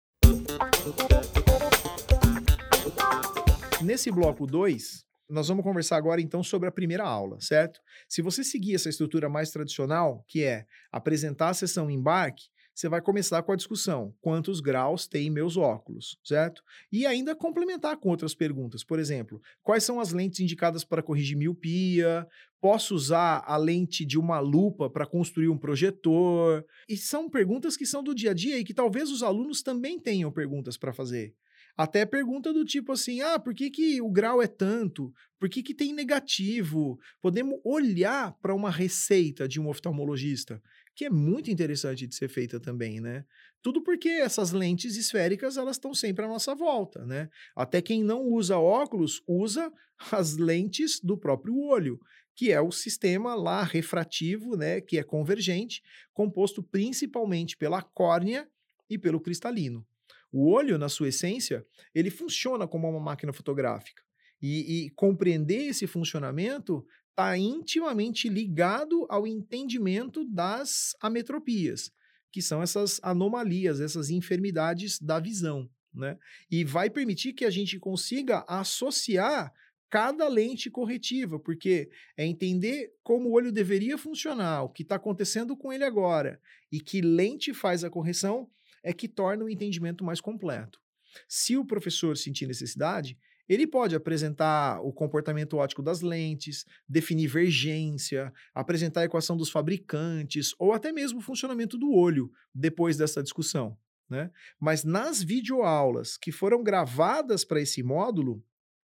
Nesse 3.82 4.10
bloco 4.10 4.46
2, 4.46 5.04
nós 5.32 5.48
vamos 5.48 5.64
conversar 5.64 5.96
agora 5.96 6.20
então 6.20 6.42
sobre 6.42 6.68
a 6.68 6.72
primeira 6.72 7.04
aula, 7.04 7.40
certo? 7.40 7.80
Se 8.08 8.20
você 8.20 8.44
seguir 8.44 8.74
essa 8.74 8.88
estrutura 8.88 9.28
mais 9.28 9.50
tradicional, 9.50 10.24
que 10.28 10.44
é 10.44 10.66
apresentar 10.92 11.48
a 11.48 11.54
sessão 11.54 11.90
embarque, 11.90 12.44
você 12.74 12.88
vai 12.88 13.02
começar 13.02 13.42
com 13.42 13.52
a 13.52 13.56
discussão: 13.56 14.14
quantos 14.20 14.60
graus 14.60 15.06
tem 15.06 15.30
meus 15.30 15.56
óculos, 15.56 16.18
certo? 16.24 16.62
E 16.90 17.06
ainda 17.06 17.34
complementar 17.34 17.96
com 17.96 18.08
outras 18.08 18.34
perguntas. 18.34 18.82
Por 18.82 18.98
exemplo, 18.98 19.40
quais 19.62 19.84
são 19.84 20.00
as 20.00 20.12
lentes 20.12 20.40
indicadas 20.40 20.84
para 20.84 21.02
corrigir 21.02 21.36
miopia? 21.36 22.26
Posso 22.60 22.94
usar 22.94 23.42
a 23.44 23.56
lente 23.56 24.04
de 24.04 24.18
uma 24.18 24.38
lupa 24.38 24.88
para 24.88 25.06
construir 25.06 25.48
um 25.48 25.58
projetor? 25.58 26.64
E 26.88 26.96
são 26.96 27.28
perguntas 27.28 27.76
que 27.76 27.84
são 27.84 28.02
do 28.02 28.14
dia 28.14 28.30
a 28.30 28.34
dia 28.34 28.58
e 28.58 28.64
que 28.64 28.72
talvez 28.72 29.10
os 29.10 29.22
alunos 29.22 29.62
também 29.62 29.98
tenham 29.98 30.30
perguntas 30.30 30.76
para 30.76 30.92
fazer. 30.92 31.34
Até 31.76 32.04
pergunta 32.04 32.52
do 32.52 32.64
tipo 32.64 32.92
assim: 32.92 33.20
ah, 33.20 33.38
por 33.38 33.54
que, 33.54 33.70
que 33.70 34.00
o 34.00 34.10
grau 34.10 34.42
é 34.42 34.46
tanto? 34.46 35.12
Por 35.38 35.48
que, 35.48 35.62
que 35.62 35.74
tem 35.74 35.92
negativo? 35.92 36.98
Podemos 37.20 37.58
olhar 37.64 38.32
para 38.40 38.54
uma 38.54 38.70
receita 38.70 39.48
de 39.48 39.60
um 39.60 39.68
oftalmologista, 39.68 40.62
que 40.94 41.06
é 41.06 41.10
muito 41.10 41.50
interessante 41.50 42.06
de 42.06 42.14
ser 42.14 42.28
feita 42.28 42.60
também, 42.60 43.00
né? 43.00 43.24
Tudo 43.62 43.82
porque 43.82 44.08
essas 44.08 44.52
lentes 44.52 44.96
esféricas 44.96 45.56
elas 45.56 45.76
estão 45.76 45.94
sempre 45.94 46.24
à 46.24 46.28
nossa 46.28 46.54
volta, 46.54 47.06
né? 47.06 47.30
Até 47.56 47.80
quem 47.80 48.04
não 48.04 48.22
usa 48.22 48.58
óculos 48.58 49.22
usa 49.26 49.72
as 50.12 50.36
lentes 50.36 51.00
do 51.00 51.16
próprio 51.16 51.58
olho, 51.58 51.98
que 52.34 52.52
é 52.52 52.60
o 52.60 52.70
sistema 52.70 53.34
lá 53.34 53.62
refrativo, 53.62 54.56
né? 54.56 54.80
Que 54.80 54.98
é 54.98 55.02
convergente, 55.02 55.82
composto 56.12 56.62
principalmente 56.62 57.56
pela 57.56 57.80
córnea 57.80 58.46
e 58.90 58.98
pelo 58.98 59.20
cristalino. 59.20 59.86
O 60.32 60.50
olho, 60.50 60.78
na 60.78 60.88
sua 60.88 61.08
essência, 61.08 61.64
ele 61.94 62.10
funciona 62.10 62.66
como 62.66 62.88
uma 62.88 62.98
máquina 62.98 63.32
fotográfica. 63.32 64.02
E, 64.40 64.86
e 64.86 64.90
compreender 64.90 65.66
esse 65.68 65.86
funcionamento 65.86 66.84
está 67.10 67.36
intimamente 67.36 68.28
ligado 68.28 69.06
ao 69.10 69.26
entendimento 69.26 70.24
das 70.24 70.96
ametropias, 71.00 71.92
que 72.32 72.40
são 72.40 72.62
essas 72.62 72.98
anomalias, 73.02 73.80
essas 73.80 74.08
enfermidades 74.08 74.98
da 74.98 75.20
visão. 75.20 75.68
Né? 75.94 76.18
E 76.50 76.64
vai 76.64 76.88
permitir 76.88 77.34
que 77.34 77.44
a 77.44 77.50
gente 77.50 77.78
consiga 77.78 78.44
associar 78.48 79.52
cada 79.90 80.26
lente 80.26 80.70
corretiva, 80.70 81.38
porque 81.38 81.90
é 82.16 82.24
entender 82.24 82.94
como 83.02 83.28
o 83.28 83.32
olho 83.32 83.52
deveria 83.52 83.98
funcionar, 83.98 84.62
o 84.62 84.70
que 84.70 84.82
está 84.82 84.94
acontecendo 84.94 85.54
com 85.54 85.70
ele 85.70 85.84
agora, 85.84 86.40
e 86.72 86.80
que 86.80 87.02
lente 87.02 87.52
faz 87.52 87.84
a 87.84 87.90
correção 87.90 88.48
é 88.82 88.92
que 88.92 89.08
torna 89.08 89.44
o 89.44 89.50
entendimento 89.50 90.04
mais 90.04 90.20
completo. 90.20 90.80
Se 91.28 91.56
o 91.56 91.64
professor 91.64 92.16
sentir 92.16 92.46
necessidade, 92.46 93.18
ele 93.48 93.66
pode 93.66 93.94
apresentar 93.94 94.80
o 94.80 94.92
comportamento 94.92 95.58
óptico 95.58 95.82
das 95.82 96.00
lentes, 96.00 96.64
definir 96.88 97.26
vergência, 97.26 98.32
apresentar 98.54 99.02
a 99.02 99.04
equação 99.04 99.36
dos 99.36 99.50
fabricantes 99.50 100.54
ou 100.58 100.72
até 100.72 100.92
mesmo 100.92 101.18
o 101.18 101.22
funcionamento 101.22 101.76
do 101.76 101.92
olho 101.92 102.30
depois 102.54 102.96
dessa 102.96 103.22
discussão. 103.22 103.76
Né? 104.08 104.30
Mas 104.60 104.84
nas 104.84 105.22
videoaulas 105.22 106.16
que 106.16 106.30
foram 106.30 106.62
gravadas 106.62 107.44
para 107.44 107.60
esse 107.60 107.82
módulo, 107.82 108.44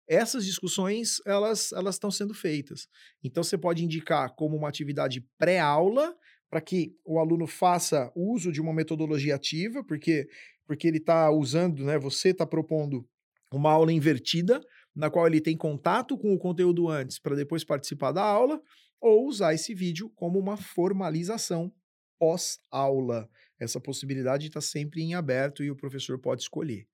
essas 0.08 0.46
discussões 0.46 1.18
elas 1.26 1.72
elas 1.72 1.96
estão 1.96 2.12
sendo 2.12 2.34
feitas. 2.34 2.88
Então 3.24 3.44
você 3.44 3.58
pode 3.58 3.84
indicar 3.84 4.34
como 4.36 4.56
uma 4.56 4.70
atividade 4.70 5.22
pré-aula 5.38 6.16
para 6.50 6.62
que 6.62 6.96
o 7.04 7.20
aluno 7.20 7.48
faça 7.48 8.12
uso 8.16 8.52
de 8.52 8.62
uma 8.62 8.74
metodologia 8.74 9.36
ativa, 9.36 9.84
porque, 9.84 10.28
porque 10.66 10.88
ele 10.88 10.98
está 10.98 11.30
usando, 11.32 11.84
né, 11.84 11.98
você 11.98 12.30
está 12.30 12.46
propondo 12.46 13.08
uma 13.52 13.72
aula 13.72 13.92
invertida, 13.92 14.62
na 14.96 15.10
qual 15.10 15.28
ele 15.28 15.42
tem 15.42 15.58
contato 15.58 16.18
com 16.18 16.34
o 16.34 16.40
conteúdo 16.40 16.88
antes 16.88 17.20
para 17.20 17.36
depois 17.36 17.64
participar 17.64 18.12
da 18.12 18.24
aula, 18.24 18.62
ou 19.00 19.28
usar 19.28 19.54
esse 19.54 19.74
vídeo 19.74 20.10
como 20.16 20.40
uma 20.40 20.58
formalização 20.58 21.72
pós-aula. 22.18 23.30
Essa 23.60 23.80
possibilidade 23.80 24.48
está 24.48 24.62
sempre 24.62 25.02
em 25.02 25.14
aberto 25.14 25.64
e 25.64 25.70
o 25.70 25.76
professor 25.76 26.18
pode 26.18 26.42
escolher, 26.42 26.88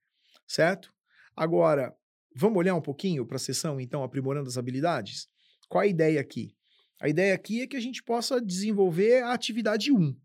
certo? 0.46 0.92
Agora, 1.34 1.94
vamos 2.34 2.58
olhar 2.58 2.74
um 2.74 2.82
pouquinho 2.82 3.24
para 3.24 3.36
a 3.36 3.40
sessão, 3.40 3.80
então, 3.80 4.02
aprimorando 4.02 4.48
as 4.48 4.58
habilidades? 4.58 5.28
Qual 5.68 5.82
a 5.82 5.86
ideia 5.86 6.20
aqui? 6.20 6.54
A 7.02 7.08
ideia 7.08 7.34
aqui 7.34 7.62
é 7.62 7.66
que 7.66 7.76
a 7.76 7.80
gente 7.80 8.00
possa 8.00 8.40
desenvolver 8.40 9.24
a 9.24 9.32
atividade 9.32 9.90
1. 9.90 10.16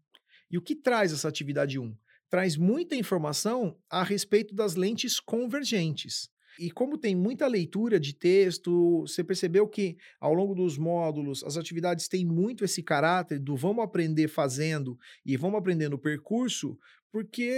E 0.52 0.60
o 0.60 0.62
que 0.62 0.76
traz 0.76 1.12
essa 1.12 1.28
atividade 1.28 1.80
1? 1.80 1.98
Traz 2.30 2.56
muita 2.56 2.96
informação 2.96 3.76
a 3.90 4.04
respeito 4.04 4.54
das 4.54 4.76
lentes 4.76 5.20
convergentes. 5.20 6.30
E 6.60 6.70
como 6.70 6.96
tem 6.96 7.16
muita 7.16 7.48
leitura 7.48 8.00
de 8.00 8.14
texto, 8.14 9.02
você 9.08 9.24
percebeu 9.24 9.68
que 9.68 9.98
ao 10.22 10.36
longo 10.36 10.54
dos 10.54 10.78
módulos 10.78 11.44
as 11.44 11.58
atividades 11.58 12.08
têm 12.08 12.24
muito 12.24 12.64
esse 12.64 12.84
caráter 12.84 13.40
do 13.40 13.56
vamos 13.56 13.84
aprender 13.84 14.28
fazendo 14.28 15.00
e 15.26 15.36
vamos 15.36 15.58
aprender 15.58 15.90
no 15.90 15.98
percurso, 15.98 16.78
porque 17.12 17.50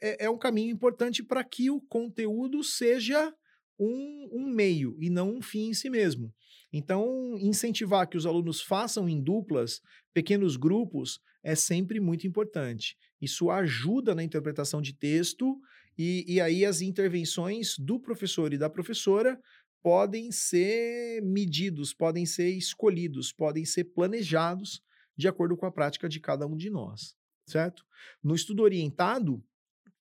é, 0.00 0.26
é 0.26 0.30
um 0.30 0.38
caminho 0.38 0.70
importante 0.70 1.24
para 1.24 1.42
que 1.42 1.72
o 1.72 1.80
conteúdo 1.80 2.62
seja 2.62 3.34
um, 3.76 4.28
um 4.32 4.46
meio 4.46 4.96
e 5.00 5.10
não 5.10 5.34
um 5.34 5.42
fim 5.42 5.70
em 5.70 5.74
si 5.74 5.90
mesmo. 5.90 6.32
Então, 6.76 7.36
incentivar 7.38 8.08
que 8.08 8.16
os 8.16 8.26
alunos 8.26 8.60
façam 8.60 9.08
em 9.08 9.22
duplas, 9.22 9.80
pequenos 10.12 10.56
grupos, 10.56 11.20
é 11.40 11.54
sempre 11.54 12.00
muito 12.00 12.26
importante. 12.26 12.96
Isso 13.20 13.48
ajuda 13.48 14.12
na 14.12 14.24
interpretação 14.24 14.82
de 14.82 14.92
texto 14.92 15.56
e, 15.96 16.24
e 16.26 16.40
aí 16.40 16.64
as 16.64 16.80
intervenções 16.80 17.78
do 17.78 18.00
professor 18.00 18.52
e 18.52 18.58
da 18.58 18.68
professora 18.68 19.40
podem 19.84 20.32
ser 20.32 21.22
medidos, 21.22 21.94
podem 21.94 22.26
ser 22.26 22.50
escolhidos, 22.50 23.32
podem 23.32 23.64
ser 23.64 23.84
planejados 23.84 24.82
de 25.16 25.28
acordo 25.28 25.56
com 25.56 25.66
a 25.66 25.70
prática 25.70 26.08
de 26.08 26.18
cada 26.18 26.44
um 26.44 26.56
de 26.56 26.70
nós, 26.70 27.14
certo? 27.46 27.84
No 28.20 28.34
estudo 28.34 28.64
orientado, 28.64 29.40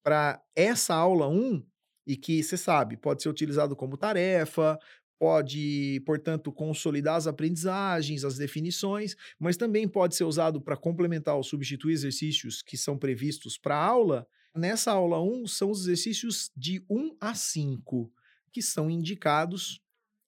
para 0.01 0.41
essa 0.55 0.95
aula 0.95 1.29
1, 1.29 1.63
e 2.05 2.17
que 2.17 2.41
você 2.43 2.57
sabe, 2.57 2.97
pode 2.97 3.21
ser 3.21 3.29
utilizado 3.29 3.75
como 3.75 3.97
tarefa, 3.97 4.77
pode, 5.19 6.01
portanto, 6.05 6.51
consolidar 6.51 7.15
as 7.15 7.27
aprendizagens, 7.27 8.23
as 8.23 8.37
definições, 8.37 9.15
mas 9.39 9.57
também 9.57 9.87
pode 9.87 10.15
ser 10.15 10.23
usado 10.23 10.61
para 10.61 10.77
complementar 10.77 11.35
ou 11.35 11.43
substituir 11.43 11.93
exercícios 11.93 12.61
que 12.61 12.77
são 12.77 12.97
previstos 12.97 13.57
para 13.57 13.75
a 13.75 13.85
aula. 13.85 14.27
Nessa 14.55 14.91
aula 14.91 15.21
1, 15.21 15.47
são 15.47 15.71
os 15.71 15.81
exercícios 15.81 16.51
de 16.55 16.83
1 16.89 17.15
a 17.19 17.33
5, 17.33 18.11
que 18.51 18.61
são 18.61 18.89
indicados 18.89 19.81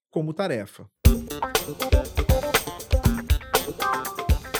como 0.10 0.34
tarefa. 0.34 0.89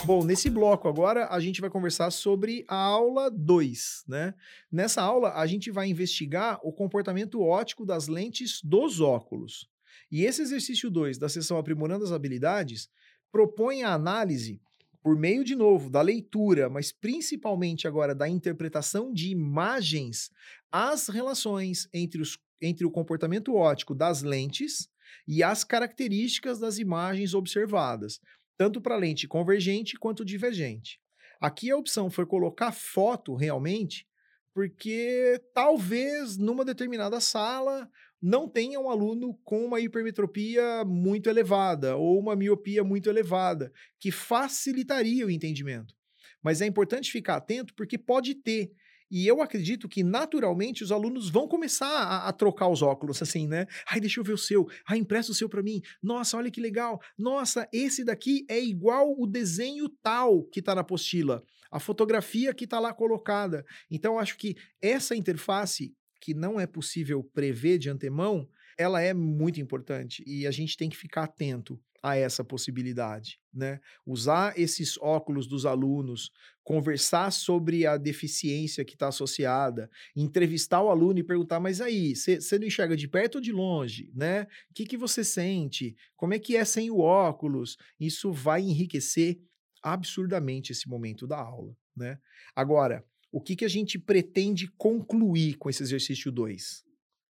Bom, 0.06 0.22
nesse 0.22 0.48
bloco 0.48 0.86
agora 0.86 1.26
a 1.34 1.40
gente 1.40 1.60
vai 1.60 1.68
conversar 1.68 2.12
sobre 2.12 2.64
a 2.68 2.76
aula 2.76 3.28
2, 3.28 4.04
né? 4.06 4.34
Nessa 4.70 5.02
aula 5.02 5.32
a 5.34 5.44
gente 5.48 5.68
vai 5.68 5.88
investigar 5.88 6.60
o 6.62 6.72
comportamento 6.72 7.42
óptico 7.42 7.84
das 7.84 8.06
lentes 8.06 8.60
dos 8.62 9.00
óculos. 9.00 9.68
E 10.10 10.24
esse 10.24 10.42
exercício 10.42 10.90
2 10.90 11.18
da 11.18 11.28
sessão 11.28 11.58
Aprimorando 11.58 12.04
as 12.04 12.12
Habilidades 12.12 12.88
propõe 13.30 13.82
a 13.82 13.92
análise 13.92 14.60
por 15.06 15.16
meio, 15.16 15.44
de 15.44 15.54
novo, 15.54 15.88
da 15.88 16.02
leitura, 16.02 16.68
mas 16.68 16.90
principalmente 16.90 17.86
agora 17.86 18.12
da 18.12 18.28
interpretação 18.28 19.12
de 19.12 19.30
imagens, 19.30 20.30
as 20.70 21.06
relações 21.08 21.88
entre, 21.94 22.20
os, 22.20 22.36
entre 22.60 22.84
o 22.84 22.90
comportamento 22.90 23.54
óptico 23.54 23.94
das 23.94 24.22
lentes 24.22 24.88
e 25.28 25.44
as 25.44 25.62
características 25.62 26.58
das 26.58 26.78
imagens 26.78 27.34
observadas, 27.34 28.20
tanto 28.58 28.80
para 28.80 28.96
lente 28.96 29.28
convergente 29.28 29.96
quanto 29.96 30.24
divergente. 30.24 30.98
Aqui 31.40 31.70
a 31.70 31.76
opção 31.76 32.10
foi 32.10 32.26
colocar 32.26 32.72
foto 32.72 33.36
realmente, 33.36 34.04
porque 34.52 35.40
talvez 35.54 36.36
numa 36.36 36.64
determinada 36.64 37.20
sala 37.20 37.88
não 38.20 38.48
tenha 38.48 38.80
um 38.80 38.88
aluno 38.88 39.34
com 39.44 39.64
uma 39.64 39.80
hipermetropia 39.80 40.84
muito 40.84 41.28
elevada 41.28 41.96
ou 41.96 42.18
uma 42.18 42.34
miopia 42.34 42.82
muito 42.82 43.08
elevada, 43.08 43.72
que 43.98 44.10
facilitaria 44.10 45.26
o 45.26 45.30
entendimento. 45.30 45.94
Mas 46.42 46.60
é 46.60 46.66
importante 46.66 47.10
ficar 47.10 47.36
atento 47.36 47.74
porque 47.74 47.98
pode 47.98 48.34
ter. 48.34 48.70
E 49.10 49.26
eu 49.26 49.40
acredito 49.40 49.88
que 49.88 50.02
naturalmente 50.02 50.82
os 50.82 50.90
alunos 50.90 51.30
vão 51.30 51.46
começar 51.46 51.86
a, 51.86 52.28
a, 52.28 52.32
trocar 52.32 52.68
os 52.68 52.82
óculos, 52.82 53.22
assim, 53.22 53.46
né? 53.46 53.66
Ai, 53.88 54.00
deixa 54.00 54.18
eu 54.18 54.24
ver 54.24 54.32
o 54.32 54.38
seu. 54.38 54.66
Ai, 54.88 54.98
empresta 54.98 55.30
o 55.30 55.34
seu 55.34 55.48
para 55.48 55.62
mim. 55.62 55.80
Nossa, 56.02 56.36
olha 56.36 56.50
que 56.50 56.60
legal. 56.60 57.00
Nossa, 57.16 57.68
esse 57.72 58.04
daqui 58.04 58.44
é 58.48 58.60
igual 58.60 59.14
o 59.16 59.26
desenho 59.26 59.88
tal 60.02 60.42
que 60.44 60.58
está 60.58 60.74
na 60.74 60.80
apostila, 60.80 61.44
a 61.70 61.78
fotografia 61.78 62.52
que 62.52 62.64
está 62.64 62.80
lá 62.80 62.92
colocada. 62.92 63.64
Então, 63.88 64.18
acho 64.18 64.36
que 64.36 64.56
essa 64.82 65.14
interface 65.14 65.94
que 66.26 66.34
não 66.34 66.58
é 66.58 66.66
possível 66.66 67.22
prever 67.22 67.78
de 67.78 67.88
antemão, 67.88 68.48
ela 68.76 69.00
é 69.00 69.14
muito 69.14 69.60
importante 69.60 70.24
e 70.26 70.44
a 70.44 70.50
gente 70.50 70.76
tem 70.76 70.90
que 70.90 70.96
ficar 70.96 71.22
atento 71.22 71.80
a 72.02 72.16
essa 72.16 72.42
possibilidade, 72.42 73.38
né? 73.54 73.78
Usar 74.04 74.58
esses 74.58 74.98
óculos 74.98 75.46
dos 75.46 75.64
alunos, 75.64 76.32
conversar 76.64 77.30
sobre 77.30 77.86
a 77.86 77.96
deficiência 77.96 78.84
que 78.84 78.94
está 78.94 79.06
associada, 79.06 79.88
entrevistar 80.16 80.82
o 80.82 80.90
aluno 80.90 81.20
e 81.20 81.22
perguntar, 81.22 81.60
mas 81.60 81.80
aí, 81.80 82.16
você 82.16 82.58
não 82.58 82.66
enxerga 82.66 82.96
de 82.96 83.06
perto 83.06 83.36
ou 83.36 83.40
de 83.40 83.52
longe, 83.52 84.10
né? 84.12 84.48
O 84.68 84.74
que, 84.74 84.84
que 84.84 84.96
você 84.96 85.22
sente? 85.22 85.96
Como 86.16 86.34
é 86.34 86.40
que 86.40 86.56
é 86.56 86.64
sem 86.64 86.90
o 86.90 86.98
óculos? 86.98 87.76
Isso 88.00 88.32
vai 88.32 88.62
enriquecer 88.62 89.38
absurdamente 89.80 90.72
esse 90.72 90.88
momento 90.88 91.24
da 91.24 91.38
aula, 91.38 91.76
né? 91.96 92.18
Agora, 92.56 93.04
o 93.36 93.40
que, 93.42 93.54
que 93.54 93.66
a 93.66 93.68
gente 93.68 93.98
pretende 93.98 94.66
concluir 94.78 95.58
com 95.58 95.68
esse 95.68 95.82
exercício 95.82 96.32
2? 96.32 96.82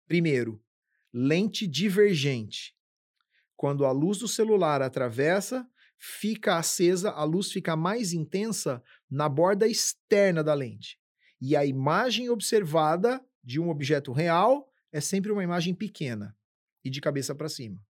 Primeiro, 0.07 0.63
lente 1.11 1.67
divergente. 1.67 2.77
Quando 3.57 3.87
a 3.87 3.93
luz 3.93 4.19
do 4.19 4.29
celular 4.29 4.83
atravessa, 4.83 5.67
fica 5.97 6.59
acesa, 6.59 7.13
a 7.13 7.25
luz 7.25 7.51
fica 7.51 7.75
mais 7.75 8.13
intensa 8.13 8.83
na 9.11 9.27
borda 9.27 9.67
externa 9.67 10.45
da 10.45 10.53
lente. 10.53 10.99
E 11.41 11.57
a 11.57 11.65
imagem 11.65 12.29
observada 12.29 13.25
de 13.43 13.59
um 13.59 13.71
objeto 13.71 14.13
real 14.13 14.71
é 14.93 15.01
sempre 15.01 15.33
uma 15.33 15.43
imagem 15.43 15.75
pequena 15.75 16.37
e 16.85 16.91
de 16.91 17.01
cabeça 17.01 17.35
para 17.35 17.49
cima. 17.49 17.81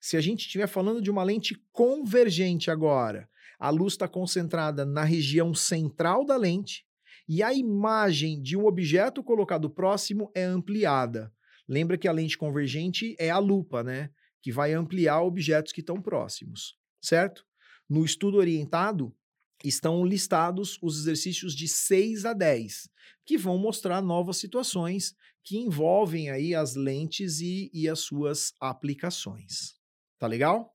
Se 0.00 0.16
a 0.16 0.20
gente 0.20 0.40
estiver 0.40 0.66
falando 0.66 1.00
de 1.00 1.08
uma 1.08 1.22
lente 1.22 1.54
convergente 1.70 2.68
agora, 2.68 3.30
a 3.60 3.70
luz 3.70 3.92
está 3.92 4.08
concentrada 4.08 4.84
na 4.84 5.04
região 5.04 5.54
central 5.54 6.24
da 6.24 6.36
lente 6.36 6.87
e 7.28 7.42
a 7.42 7.52
imagem 7.52 8.40
de 8.40 8.56
um 8.56 8.66
objeto 8.66 9.22
colocado 9.22 9.68
próximo 9.68 10.30
é 10.34 10.44
ampliada. 10.44 11.32
Lembra 11.68 11.98
que 11.98 12.08
a 12.08 12.12
lente 12.12 12.38
convergente 12.38 13.14
é 13.18 13.28
a 13.28 13.38
lupa, 13.38 13.84
né? 13.84 14.10
Que 14.40 14.50
vai 14.50 14.72
ampliar 14.72 15.20
objetos 15.20 15.72
que 15.72 15.80
estão 15.80 16.00
próximos, 16.00 16.74
certo? 17.02 17.44
No 17.88 18.04
estudo 18.04 18.38
orientado, 18.38 19.14
estão 19.62 20.04
listados 20.04 20.78
os 20.80 20.98
exercícios 21.00 21.54
de 21.54 21.68
6 21.68 22.24
a 22.24 22.32
10, 22.32 22.88
que 23.26 23.36
vão 23.36 23.58
mostrar 23.58 24.00
novas 24.00 24.38
situações 24.38 25.14
que 25.44 25.58
envolvem 25.58 26.30
aí 26.30 26.54
as 26.54 26.74
lentes 26.74 27.40
e, 27.40 27.70
e 27.72 27.88
as 27.88 28.00
suas 28.00 28.52
aplicações. 28.60 29.76
Tá 30.18 30.26
legal? 30.26 30.74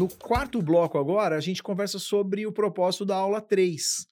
No 0.00 0.08
quarto 0.08 0.62
bloco 0.62 0.96
agora, 0.96 1.36
a 1.36 1.40
gente 1.40 1.62
conversa 1.62 1.98
sobre 1.98 2.46
o 2.46 2.52
propósito 2.52 3.04
da 3.04 3.16
aula 3.16 3.38
3. 3.38 4.06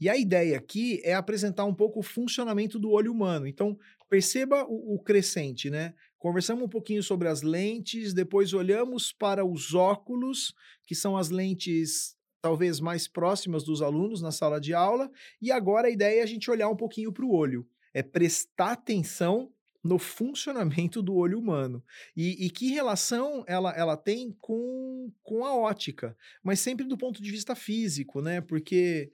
E 0.00 0.08
a 0.08 0.16
ideia 0.16 0.58
aqui 0.58 1.00
é 1.04 1.14
apresentar 1.14 1.64
um 1.64 1.72
pouco 1.72 2.00
o 2.00 2.02
funcionamento 2.02 2.76
do 2.76 2.90
olho 2.90 3.12
humano. 3.12 3.46
Então, 3.46 3.78
perceba 4.10 4.64
o, 4.64 4.96
o 4.96 4.98
crescente, 4.98 5.70
né? 5.70 5.94
Conversamos 6.18 6.64
um 6.64 6.68
pouquinho 6.68 7.04
sobre 7.04 7.28
as 7.28 7.42
lentes, 7.42 8.12
depois 8.12 8.52
olhamos 8.52 9.12
para 9.12 9.44
os 9.44 9.74
óculos, 9.74 10.52
que 10.84 10.96
são 10.96 11.16
as 11.16 11.30
lentes 11.30 12.16
talvez 12.42 12.80
mais 12.80 13.06
próximas 13.06 13.62
dos 13.62 13.80
alunos 13.80 14.20
na 14.20 14.32
sala 14.32 14.60
de 14.60 14.74
aula, 14.74 15.08
e 15.40 15.52
agora 15.52 15.86
a 15.86 15.90
ideia 15.92 16.18
é 16.18 16.22
a 16.24 16.26
gente 16.26 16.50
olhar 16.50 16.68
um 16.68 16.74
pouquinho 16.74 17.12
para 17.12 17.24
o 17.24 17.32
olho. 17.32 17.64
É 17.94 18.02
prestar 18.02 18.72
atenção 18.72 19.52
no 19.82 19.98
funcionamento 19.98 21.02
do 21.02 21.14
olho 21.14 21.38
humano. 21.38 21.82
E, 22.16 22.46
e, 22.46 22.50
que 22.50 22.70
relação 22.70 23.44
ela, 23.46 23.72
ela 23.72 23.96
tem 23.96 24.36
com, 24.40 25.12
com 25.22 25.44
a 25.44 25.56
ótica, 25.56 26.16
mas 26.42 26.60
sempre 26.60 26.84
do 26.84 26.98
ponto 26.98 27.22
de 27.22 27.30
vista 27.30 27.54
físico, 27.54 28.20
né? 28.20 28.40
Porque 28.40 29.10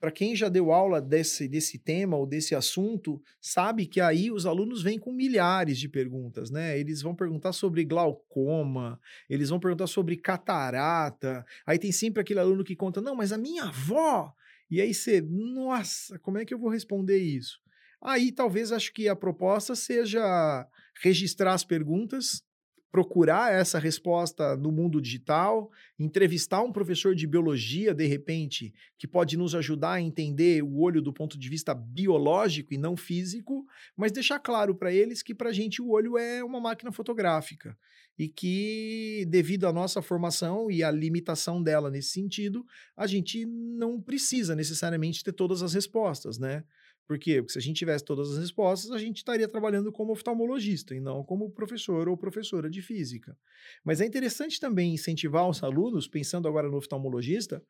para 0.00 0.10
quem 0.10 0.34
já 0.34 0.48
deu 0.48 0.72
aula 0.72 1.00
desse, 1.00 1.46
desse 1.46 1.78
tema 1.78 2.16
ou 2.16 2.26
desse 2.26 2.54
assunto, 2.54 3.22
sabe 3.38 3.84
que 3.84 4.00
aí 4.00 4.30
os 4.30 4.46
alunos 4.46 4.82
vêm 4.82 4.98
com 4.98 5.12
milhares 5.12 5.78
de 5.78 5.88
perguntas, 5.88 6.50
né? 6.50 6.78
Eles 6.78 7.02
vão 7.02 7.14
perguntar 7.14 7.52
sobre 7.52 7.84
glaucoma, 7.84 8.98
eles 9.28 9.50
vão 9.50 9.60
perguntar 9.60 9.86
sobre 9.86 10.16
catarata. 10.16 11.44
Aí 11.66 11.78
tem 11.78 11.92
sempre 11.92 12.22
aquele 12.22 12.40
aluno 12.40 12.64
que 12.64 12.74
conta: 12.74 13.00
não, 13.02 13.14
mas 13.14 13.30
a 13.30 13.38
minha 13.38 13.64
avó. 13.64 14.34
E 14.70 14.80
aí 14.80 14.94
você, 14.94 15.20
nossa, 15.20 16.18
como 16.20 16.38
é 16.38 16.44
que 16.44 16.54
eu 16.54 16.58
vou 16.58 16.70
responder 16.70 17.18
isso? 17.18 17.60
Aí 18.02 18.32
talvez 18.32 18.72
acho 18.72 18.92
que 18.92 19.08
a 19.08 19.16
proposta 19.16 19.74
seja 19.74 20.66
registrar 21.02 21.54
as 21.54 21.64
perguntas, 21.64 22.42
procurar 22.90 23.52
essa 23.52 23.78
resposta 23.78 24.56
no 24.56 24.72
mundo 24.72 25.00
digital, 25.00 25.70
entrevistar 25.98 26.62
um 26.62 26.72
professor 26.72 27.14
de 27.14 27.26
biologia, 27.26 27.94
de 27.94 28.06
repente, 28.06 28.74
que 28.98 29.06
pode 29.06 29.36
nos 29.36 29.54
ajudar 29.54 29.92
a 29.92 30.00
entender 30.00 30.62
o 30.62 30.80
olho 30.80 31.00
do 31.00 31.12
ponto 31.12 31.38
de 31.38 31.48
vista 31.48 31.72
biológico 31.72 32.74
e 32.74 32.78
não 32.78 32.96
físico, 32.96 33.64
mas 33.96 34.10
deixar 34.10 34.40
claro 34.40 34.74
para 34.74 34.92
eles 34.92 35.22
que 35.22 35.34
para 35.34 35.50
a 35.50 35.52
gente 35.52 35.80
o 35.80 35.90
olho 35.90 36.18
é 36.18 36.42
uma 36.42 36.60
máquina 36.60 36.90
fotográfica 36.90 37.76
e 38.18 38.28
que, 38.28 39.24
devido 39.28 39.66
à 39.66 39.72
nossa 39.72 40.02
formação 40.02 40.70
e 40.70 40.82
à 40.82 40.90
limitação 40.90 41.62
dela 41.62 41.90
nesse 41.90 42.10
sentido, 42.10 42.66
a 42.96 43.06
gente 43.06 43.46
não 43.46 44.00
precisa 44.00 44.56
necessariamente 44.56 45.22
ter 45.22 45.32
todas 45.32 45.62
as 45.62 45.74
respostas, 45.74 46.38
né? 46.38 46.64
Por 47.10 47.18
quê? 47.18 47.42
Porque 47.42 47.54
se 47.54 47.58
a 47.58 47.60
gente 47.60 47.76
tivesse 47.76 48.04
todas 48.04 48.30
as 48.30 48.38
respostas, 48.38 48.92
a 48.92 48.98
gente 48.98 49.16
estaria 49.16 49.48
trabalhando 49.48 49.90
como 49.90 50.12
oftalmologista 50.12 50.94
e 50.94 51.00
não 51.00 51.24
como 51.24 51.50
professor 51.50 52.08
ou 52.08 52.16
professora 52.16 52.70
de 52.70 52.80
física. 52.80 53.36
Mas 53.84 54.00
é 54.00 54.06
interessante 54.06 54.60
também 54.60 54.94
incentivar 54.94 55.48
os 55.48 55.60
alunos, 55.64 56.06
pensando 56.06 56.46
agora 56.46 56.68
no 56.70 56.76
oftalmologista, 56.76 57.64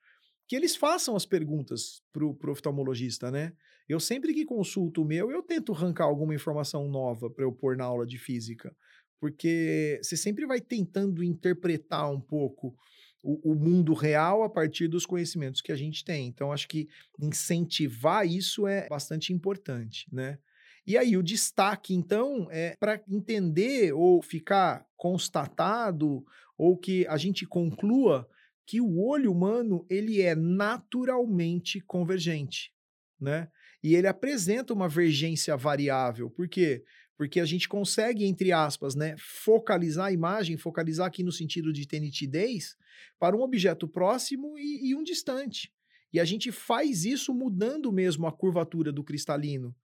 que 0.47 0.55
eles 0.55 0.77
façam 0.77 1.17
as 1.17 1.25
perguntas 1.25 2.03
para 2.13 2.23
o 2.23 2.37
oftalmologista, 2.51 3.31
né? 3.31 3.55
Eu 3.89 3.99
sempre 3.99 4.35
que 4.35 4.45
consulto 4.45 5.01
o 5.01 5.07
meu, 5.07 5.31
eu 5.31 5.43
tento 5.43 5.73
arrancar 5.73 6.05
alguma 6.05 6.35
informação 6.35 6.87
nova 6.87 7.31
para 7.31 7.43
eu 7.43 7.51
pôr 7.51 7.79
na 7.79 7.85
aula 7.85 8.07
de 8.07 8.19
física, 8.19 8.77
porque 9.19 9.99
você 10.03 10.19
sempre 10.19 10.45
vai 10.45 10.61
tentando 10.61 11.25
interpretar 11.25 12.13
um 12.13 12.21
pouco 12.21 12.77
o, 13.23 13.53
o, 13.53 13.55
mundo 13.55 13.93
real 13.93 14.43
a 14.43 14.49
partir 14.49 14.89
dos 14.89 15.05
conhecimentos 15.05 15.61
que 15.61 15.73
a 15.73 15.77
gente 15.77 16.05
tem. 16.05 16.27
Então, 16.27 16.53
acho 16.53 16.69
que 16.69 16.89
incentivar 17.19 18.27
isso 18.27 18.67
é 18.67 18.89
bastante 18.89 19.33
importante, 19.33 20.07
né? 20.13 20.39
E 20.87 20.97
aí, 20.97 21.17
o 21.17 21.23
destaque, 21.23 21.95
então, 21.95 22.49
é 22.51 22.75
para 22.81 23.01
entender 23.09 23.93
ou 23.93 24.23
ficar 24.23 24.87
constatado 24.97 26.25
ou 26.57 26.77
que 26.77 27.07
a 27.07 27.17
gente 27.17 27.47
conclua 27.47 28.29
que 28.67 28.81
o 28.81 29.01
olho 29.01 29.33
humano 29.33 29.85
ele 29.91 30.23
é 30.23 30.35
naturalmente 30.35 31.81
convergente, 31.81 32.73
né? 33.21 33.49
E 33.83 33.95
ele 33.95 34.07
apresenta 34.07 34.73
uma 34.73 34.89
vergência 34.89 35.57
variável. 35.57 36.31
Por 36.31 36.49
quê? 36.49 36.85
porque 37.21 37.39
a 37.39 37.45
gente 37.45 37.69
consegue, 37.69 38.25
entre 38.25 38.51
aspas, 38.51 38.95
né, 38.95 39.15
focalizar 39.19 40.07
a 40.07 40.13
imagem, 40.13 40.57
focalizar 40.57 41.07
aqui 41.07 41.23
no 41.23 41.31
sentido 41.31 41.71
de 41.71 41.87
ter 41.87 42.01
nitidez, 42.01 42.75
para 43.19 43.37
um 43.37 43.41
objeto 43.41 43.89
próximo 43.89 44.59
e, 44.59 44.91
e 44.91 44.95
um 44.95 45.03
distante. 45.03 45.73
E 46.13 46.19
a 46.19 46.25
gente 46.25 46.51
faz 46.51 47.05
isso 47.05 47.33
mudando 47.33 47.93
mesmo 47.93 48.27
a 48.27 48.33
curvatura 48.33 48.91
do 48.93 49.05
cristalino. 49.05 49.75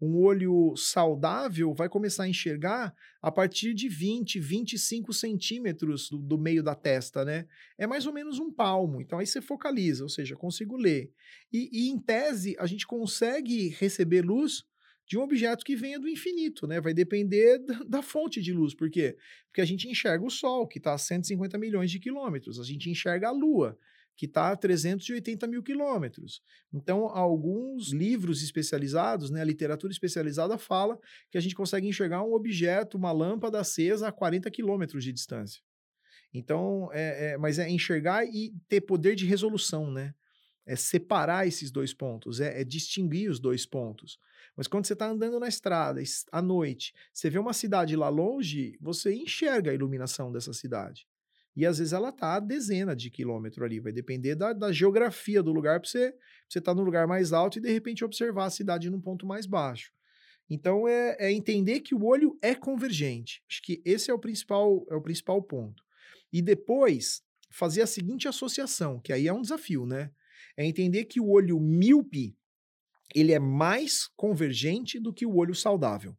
Um 0.00 0.16
olho 0.16 0.74
saudável 0.76 1.74
vai 1.74 1.88
começar 1.88 2.24
a 2.24 2.28
enxergar 2.28 2.94
a 3.20 3.30
partir 3.30 3.74
de 3.74 3.88
20, 3.88 4.38
25 4.38 5.12
centímetros 5.12 6.10
do, 6.10 6.18
do, 6.18 6.38
meio 6.38 6.62
da 6.62 6.74
testa, 6.74 7.24
né? 7.24 7.46
É 7.78 7.86
mais 7.86 8.06
ou 8.06 8.12
menos 8.12 8.38
um 8.38 8.52
palmo. 8.52 9.00
Então 9.00 9.18
aí 9.18 9.26
você 9.26 9.40
focaliza, 9.40 10.02
ou 10.02 10.08
seja, 10.08 10.36
consigo 10.36 10.76
ler. 10.76 11.12
E, 11.52 11.68
e 11.72 11.88
em 11.90 11.98
tese, 11.98 12.56
a 12.58 12.66
gente 12.66 12.86
consegue 12.86 13.68
receber 13.68 14.22
luz 14.22 14.64
de 15.10 15.18
um 15.18 15.22
objeto 15.22 15.64
que 15.64 15.74
venha 15.74 15.98
do 15.98 16.08
infinito, 16.08 16.68
né? 16.68 16.80
Vai 16.80 16.94
depender 16.94 17.58
da, 17.88 18.00
fonte 18.00 18.40
de 18.40 18.52
luz. 18.52 18.74
Por 18.74 18.88
quê? 18.88 19.16
Porque 19.48 19.60
a 19.60 19.64
gente 19.64 19.88
enxerga 19.88 20.24
o 20.24 20.30
Sol, 20.30 20.68
que 20.68 20.78
está 20.78 20.94
a 20.94 20.98
150 20.98 21.58
milhões 21.58 21.90
de 21.90 21.98
quilômetros. 21.98 22.60
A 22.60 22.62
gente 22.62 22.88
enxerga 22.88 23.26
a 23.26 23.32
Lua, 23.32 23.76
que 24.16 24.26
está 24.26 24.52
a 24.52 24.56
380 24.56 25.48
mil 25.48 25.64
quilômetros. 25.64 26.40
Então, 26.72 27.08
alguns 27.08 27.90
livros 27.90 28.40
especializados, 28.40 29.30
né, 29.30 29.40
a 29.40 29.44
literatura 29.44 29.92
especializada 29.92 30.56
fala 30.56 30.96
que 31.28 31.36
a 31.36 31.40
gente 31.40 31.56
consegue 31.56 31.88
enxergar 31.88 32.22
um 32.22 32.32
objeto, 32.32 32.96
uma 32.96 33.10
lâmpada 33.10 33.58
acesa 33.58 34.06
a 34.06 34.12
40 34.12 34.48
quilômetros 34.48 35.02
de 35.02 35.12
distância. 35.12 35.60
Então, 36.32 36.88
é, 36.92 37.32
é, 37.32 37.36
mas 37.36 37.58
é 37.58 37.68
enxergar 37.68 38.24
e 38.24 38.54
ter 38.68 38.82
poder 38.82 39.16
de 39.16 39.26
resolução, 39.26 39.90
né? 39.90 40.14
É 40.70 40.76
separar 40.76 41.48
esses 41.48 41.70
dois 41.70 41.92
pontos, 41.92 42.40
é, 42.40 42.60
é 42.60 42.64
distinguir 42.64 43.28
os 43.28 43.40
dois 43.40 43.66
pontos. 43.66 44.18
Mas 44.56 44.68
quando 44.68 44.86
você 44.86 44.92
está 44.92 45.08
andando 45.08 45.40
na 45.40 45.48
estrada 45.48 46.00
à 46.30 46.40
noite, 46.40 46.94
você 47.12 47.28
vê 47.28 47.38
uma 47.38 47.52
cidade 47.52 47.96
lá 47.96 48.08
longe, 48.08 48.76
você 48.80 49.12
enxerga 49.12 49.70
a 49.70 49.74
iluminação 49.74 50.30
dessa 50.30 50.52
cidade. 50.52 51.06
E 51.56 51.66
às 51.66 51.78
vezes 51.78 51.92
ela 51.92 52.10
está 52.10 52.36
a 52.36 52.40
dezena 52.40 52.94
de 52.94 53.10
quilômetro 53.10 53.64
ali, 53.64 53.80
vai 53.80 53.92
depender 53.92 54.34
da, 54.34 54.52
da 54.52 54.70
geografia 54.70 55.42
do 55.42 55.52
lugar 55.52 55.80
para 55.80 55.88
você 55.88 56.14
estar 56.48 56.60
tá 56.62 56.74
no 56.74 56.82
lugar 56.82 57.06
mais 57.06 57.32
alto 57.32 57.58
e 57.58 57.60
de 57.60 57.72
repente 57.72 58.04
observar 58.04 58.46
a 58.46 58.50
cidade 58.50 58.88
num 58.88 59.00
ponto 59.00 59.26
mais 59.26 59.46
baixo. 59.46 59.92
Então 60.48 60.86
é, 60.86 61.16
é, 61.18 61.32
entender 61.32 61.80
que 61.80 61.94
o 61.94 62.04
olho 62.04 62.38
é 62.42 62.54
convergente. 62.54 63.42
Acho 63.48 63.62
que 63.62 63.82
esse 63.84 64.10
é 64.10 64.14
o 64.14 64.18
principal, 64.18 64.86
é 64.88 64.94
o 64.94 65.02
principal 65.02 65.42
ponto. 65.42 65.82
E 66.32 66.40
depois 66.40 67.22
fazer 67.50 67.82
a 67.82 67.86
seguinte 67.86 68.28
associação, 68.28 69.00
que 69.00 69.12
aí 69.12 69.26
é 69.26 69.32
um 69.32 69.42
desafio, 69.42 69.84
né? 69.84 70.10
É 70.56 70.64
entender 70.64 71.04
que 71.04 71.20
o 71.20 71.30
olho 71.30 71.58
míope 71.60 72.36
ele 73.14 73.32
é 73.32 73.38
mais 73.38 74.06
convergente 74.16 75.00
do 75.00 75.12
que 75.12 75.26
o 75.26 75.36
olho 75.36 75.54
saudável. 75.54 76.16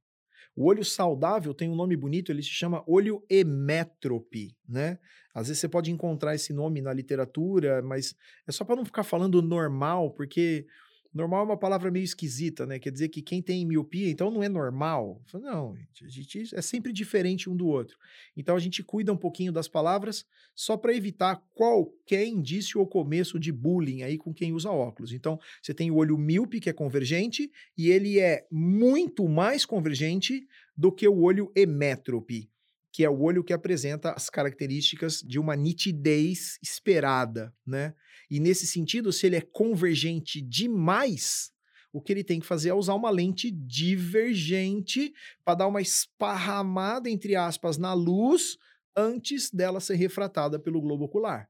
O 0.55 0.65
olho 0.67 0.83
saudável 0.83 1.53
tem 1.53 1.69
um 1.69 1.75
nome 1.75 1.95
bonito, 1.95 2.31
ele 2.31 2.43
se 2.43 2.49
chama 2.49 2.83
olho 2.85 3.23
emétrope, 3.29 4.53
né? 4.67 4.99
Às 5.33 5.47
vezes 5.47 5.61
você 5.61 5.69
pode 5.69 5.91
encontrar 5.91 6.35
esse 6.35 6.51
nome 6.51 6.81
na 6.81 6.91
literatura, 6.91 7.81
mas 7.81 8.13
é 8.45 8.51
só 8.51 8.65
para 8.65 8.75
não 8.75 8.83
ficar 8.83 9.03
falando 9.03 9.41
normal, 9.41 10.11
porque 10.11 10.67
Normal 11.13 11.41
é 11.41 11.43
uma 11.43 11.57
palavra 11.57 11.91
meio 11.91 12.05
esquisita, 12.05 12.65
né? 12.65 12.79
Quer 12.79 12.91
dizer 12.91 13.09
que 13.09 13.21
quem 13.21 13.41
tem 13.41 13.65
miopia, 13.65 14.09
então 14.09 14.31
não 14.31 14.41
é 14.41 14.47
normal. 14.47 15.21
Não, 15.33 15.75
a 16.01 16.07
gente 16.07 16.55
é 16.55 16.61
sempre 16.61 16.93
diferente 16.93 17.49
um 17.49 17.55
do 17.55 17.67
outro. 17.67 17.97
Então 18.35 18.55
a 18.55 18.59
gente 18.59 18.81
cuida 18.81 19.11
um 19.11 19.17
pouquinho 19.17 19.51
das 19.51 19.67
palavras 19.67 20.25
só 20.55 20.77
para 20.77 20.95
evitar 20.95 21.43
qualquer 21.53 22.25
indício 22.25 22.79
ou 22.79 22.87
começo 22.87 23.37
de 23.37 23.51
bullying 23.51 24.03
aí 24.03 24.17
com 24.17 24.33
quem 24.33 24.53
usa 24.53 24.71
óculos. 24.71 25.11
Então 25.11 25.37
você 25.61 25.73
tem 25.73 25.91
o 25.91 25.95
olho 25.95 26.17
míope, 26.17 26.61
que 26.61 26.69
é 26.69 26.73
convergente, 26.73 27.51
e 27.77 27.89
ele 27.89 28.17
é 28.17 28.47
muito 28.49 29.27
mais 29.27 29.65
convergente 29.65 30.47
do 30.77 30.91
que 30.91 31.07
o 31.07 31.19
olho 31.19 31.51
emétrope 31.55 32.49
que 32.93 33.05
é 33.05 33.09
o 33.09 33.21
olho 33.21 33.43
que 33.43 33.53
apresenta 33.53 34.11
as 34.11 34.29
características 34.29 35.21
de 35.21 35.39
uma 35.39 35.55
nitidez 35.55 36.59
esperada, 36.61 37.53
né? 37.65 37.95
E 38.31 38.39
nesse 38.39 38.65
sentido, 38.65 39.11
se 39.11 39.27
ele 39.27 39.35
é 39.35 39.41
convergente 39.41 40.41
demais, 40.41 41.51
o 41.91 42.01
que 42.01 42.13
ele 42.13 42.23
tem 42.23 42.39
que 42.39 42.45
fazer 42.45 42.69
é 42.69 42.73
usar 42.73 42.93
uma 42.93 43.09
lente 43.09 43.51
divergente 43.51 45.13
para 45.43 45.55
dar 45.55 45.67
uma 45.67 45.81
esparramada, 45.81 47.09
entre 47.09 47.35
aspas, 47.35 47.77
na 47.77 47.93
luz 47.93 48.57
antes 48.95 49.51
dela 49.51 49.81
ser 49.81 49.95
refratada 49.95 50.57
pelo 50.57 50.79
globo 50.79 51.03
ocular. 51.03 51.49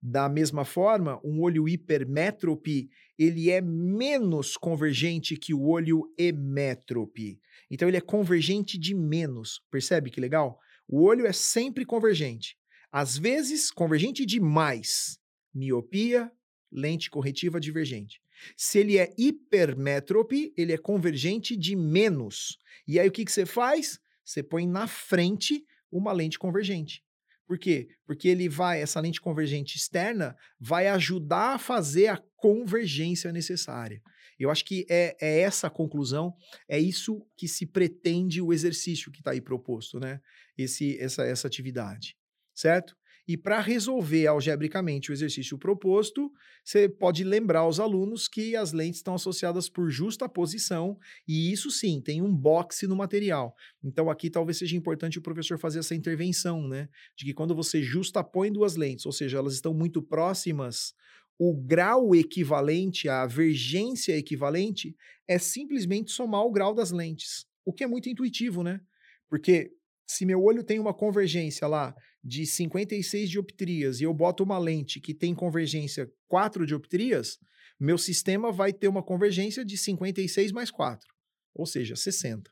Da 0.00 0.28
mesma 0.28 0.64
forma, 0.64 1.20
um 1.24 1.40
olho 1.40 1.68
hipermétrope, 1.68 2.88
ele 3.18 3.50
é 3.50 3.60
menos 3.60 4.56
convergente 4.56 5.36
que 5.36 5.52
o 5.52 5.66
olho 5.66 6.04
emétrope. 6.16 7.40
Então 7.68 7.88
ele 7.88 7.96
é 7.96 8.00
convergente 8.00 8.78
de 8.78 8.94
menos. 8.94 9.60
Percebe 9.68 10.10
que 10.10 10.20
legal? 10.20 10.60
O 10.86 11.02
olho 11.02 11.26
é 11.26 11.32
sempre 11.32 11.84
convergente. 11.84 12.56
Às 12.92 13.18
vezes, 13.18 13.72
convergente 13.72 14.24
demais. 14.24 15.18
Miopia, 15.58 16.30
lente 16.70 17.10
corretiva 17.10 17.60
divergente. 17.60 18.20
Se 18.56 18.78
ele 18.78 18.98
é 18.98 19.12
hipermétrope, 19.18 20.52
ele 20.56 20.72
é 20.72 20.78
convergente 20.78 21.56
de 21.56 21.74
menos. 21.74 22.58
E 22.86 22.98
aí 23.00 23.08
o 23.08 23.12
que, 23.12 23.24
que 23.24 23.32
você 23.32 23.44
faz? 23.44 23.98
Você 24.24 24.42
põe 24.42 24.66
na 24.66 24.86
frente 24.86 25.64
uma 25.90 26.12
lente 26.12 26.38
convergente. 26.38 27.02
Por 27.46 27.58
quê? 27.58 27.88
Porque 28.06 28.28
ele 28.28 28.46
vai, 28.48 28.82
essa 28.82 29.00
lente 29.00 29.20
convergente 29.20 29.76
externa 29.76 30.36
vai 30.60 30.86
ajudar 30.88 31.54
a 31.54 31.58
fazer 31.58 32.08
a 32.08 32.22
convergência 32.36 33.32
necessária. 33.32 34.02
Eu 34.38 34.50
acho 34.50 34.64
que 34.64 34.86
é, 34.88 35.16
é 35.20 35.40
essa 35.40 35.66
a 35.66 35.70
conclusão, 35.70 36.34
é 36.68 36.78
isso 36.78 37.26
que 37.36 37.48
se 37.48 37.66
pretende 37.66 38.40
o 38.40 38.52
exercício 38.52 39.10
que 39.10 39.18
está 39.18 39.32
aí 39.32 39.40
proposto, 39.40 39.98
né? 39.98 40.20
Esse, 40.56 40.98
essa, 41.00 41.24
essa 41.24 41.48
atividade, 41.48 42.16
certo? 42.54 42.96
E 43.28 43.36
para 43.36 43.60
resolver 43.60 44.26
algebricamente 44.26 45.10
o 45.10 45.12
exercício 45.12 45.58
proposto, 45.58 46.32
você 46.64 46.88
pode 46.88 47.22
lembrar 47.22 47.60
aos 47.60 47.78
alunos 47.78 48.26
que 48.26 48.56
as 48.56 48.72
lentes 48.72 49.00
estão 49.00 49.14
associadas 49.14 49.68
por 49.68 49.90
justa 49.90 50.26
posição, 50.26 50.98
e 51.28 51.52
isso 51.52 51.70
sim, 51.70 52.00
tem 52.00 52.22
um 52.22 52.34
boxe 52.34 52.86
no 52.86 52.96
material. 52.96 53.54
Então 53.84 54.08
aqui 54.08 54.30
talvez 54.30 54.56
seja 54.56 54.78
importante 54.78 55.18
o 55.18 55.22
professor 55.22 55.58
fazer 55.58 55.80
essa 55.80 55.94
intervenção, 55.94 56.66
né? 56.66 56.88
De 57.14 57.26
que 57.26 57.34
quando 57.34 57.54
você 57.54 57.82
justapõe 57.82 58.50
duas 58.50 58.76
lentes, 58.76 59.04
ou 59.04 59.12
seja, 59.12 59.36
elas 59.36 59.52
estão 59.52 59.74
muito 59.74 60.00
próximas, 60.00 60.94
o 61.38 61.54
grau 61.54 62.14
equivalente, 62.14 63.10
a 63.10 63.26
vergência 63.26 64.16
equivalente, 64.16 64.96
é 65.28 65.38
simplesmente 65.38 66.10
somar 66.12 66.44
o 66.44 66.50
grau 66.50 66.74
das 66.74 66.90
lentes. 66.90 67.46
O 67.62 67.74
que 67.74 67.84
é 67.84 67.86
muito 67.86 68.08
intuitivo, 68.08 68.62
né? 68.62 68.80
Porque 69.28 69.70
se 70.08 70.24
meu 70.24 70.42
olho 70.42 70.64
tem 70.64 70.78
uma 70.78 70.94
convergência 70.94 71.68
lá 71.68 71.94
de 72.24 72.46
56 72.46 73.28
dioptrias 73.28 74.00
e 74.00 74.04
eu 74.04 74.14
boto 74.14 74.42
uma 74.42 74.58
lente 74.58 75.00
que 75.00 75.12
tem 75.12 75.34
convergência 75.34 76.10
4 76.26 76.64
dioptrias, 76.66 77.38
meu 77.78 77.98
sistema 77.98 78.50
vai 78.50 78.72
ter 78.72 78.88
uma 78.88 79.02
convergência 79.02 79.62
de 79.64 79.76
56 79.76 80.50
mais 80.50 80.70
4, 80.70 81.06
ou 81.54 81.66
seja, 81.66 81.94
60. 81.94 82.50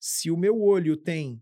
Se 0.00 0.32
o 0.32 0.36
meu 0.36 0.60
olho 0.60 0.96
tem 0.96 1.40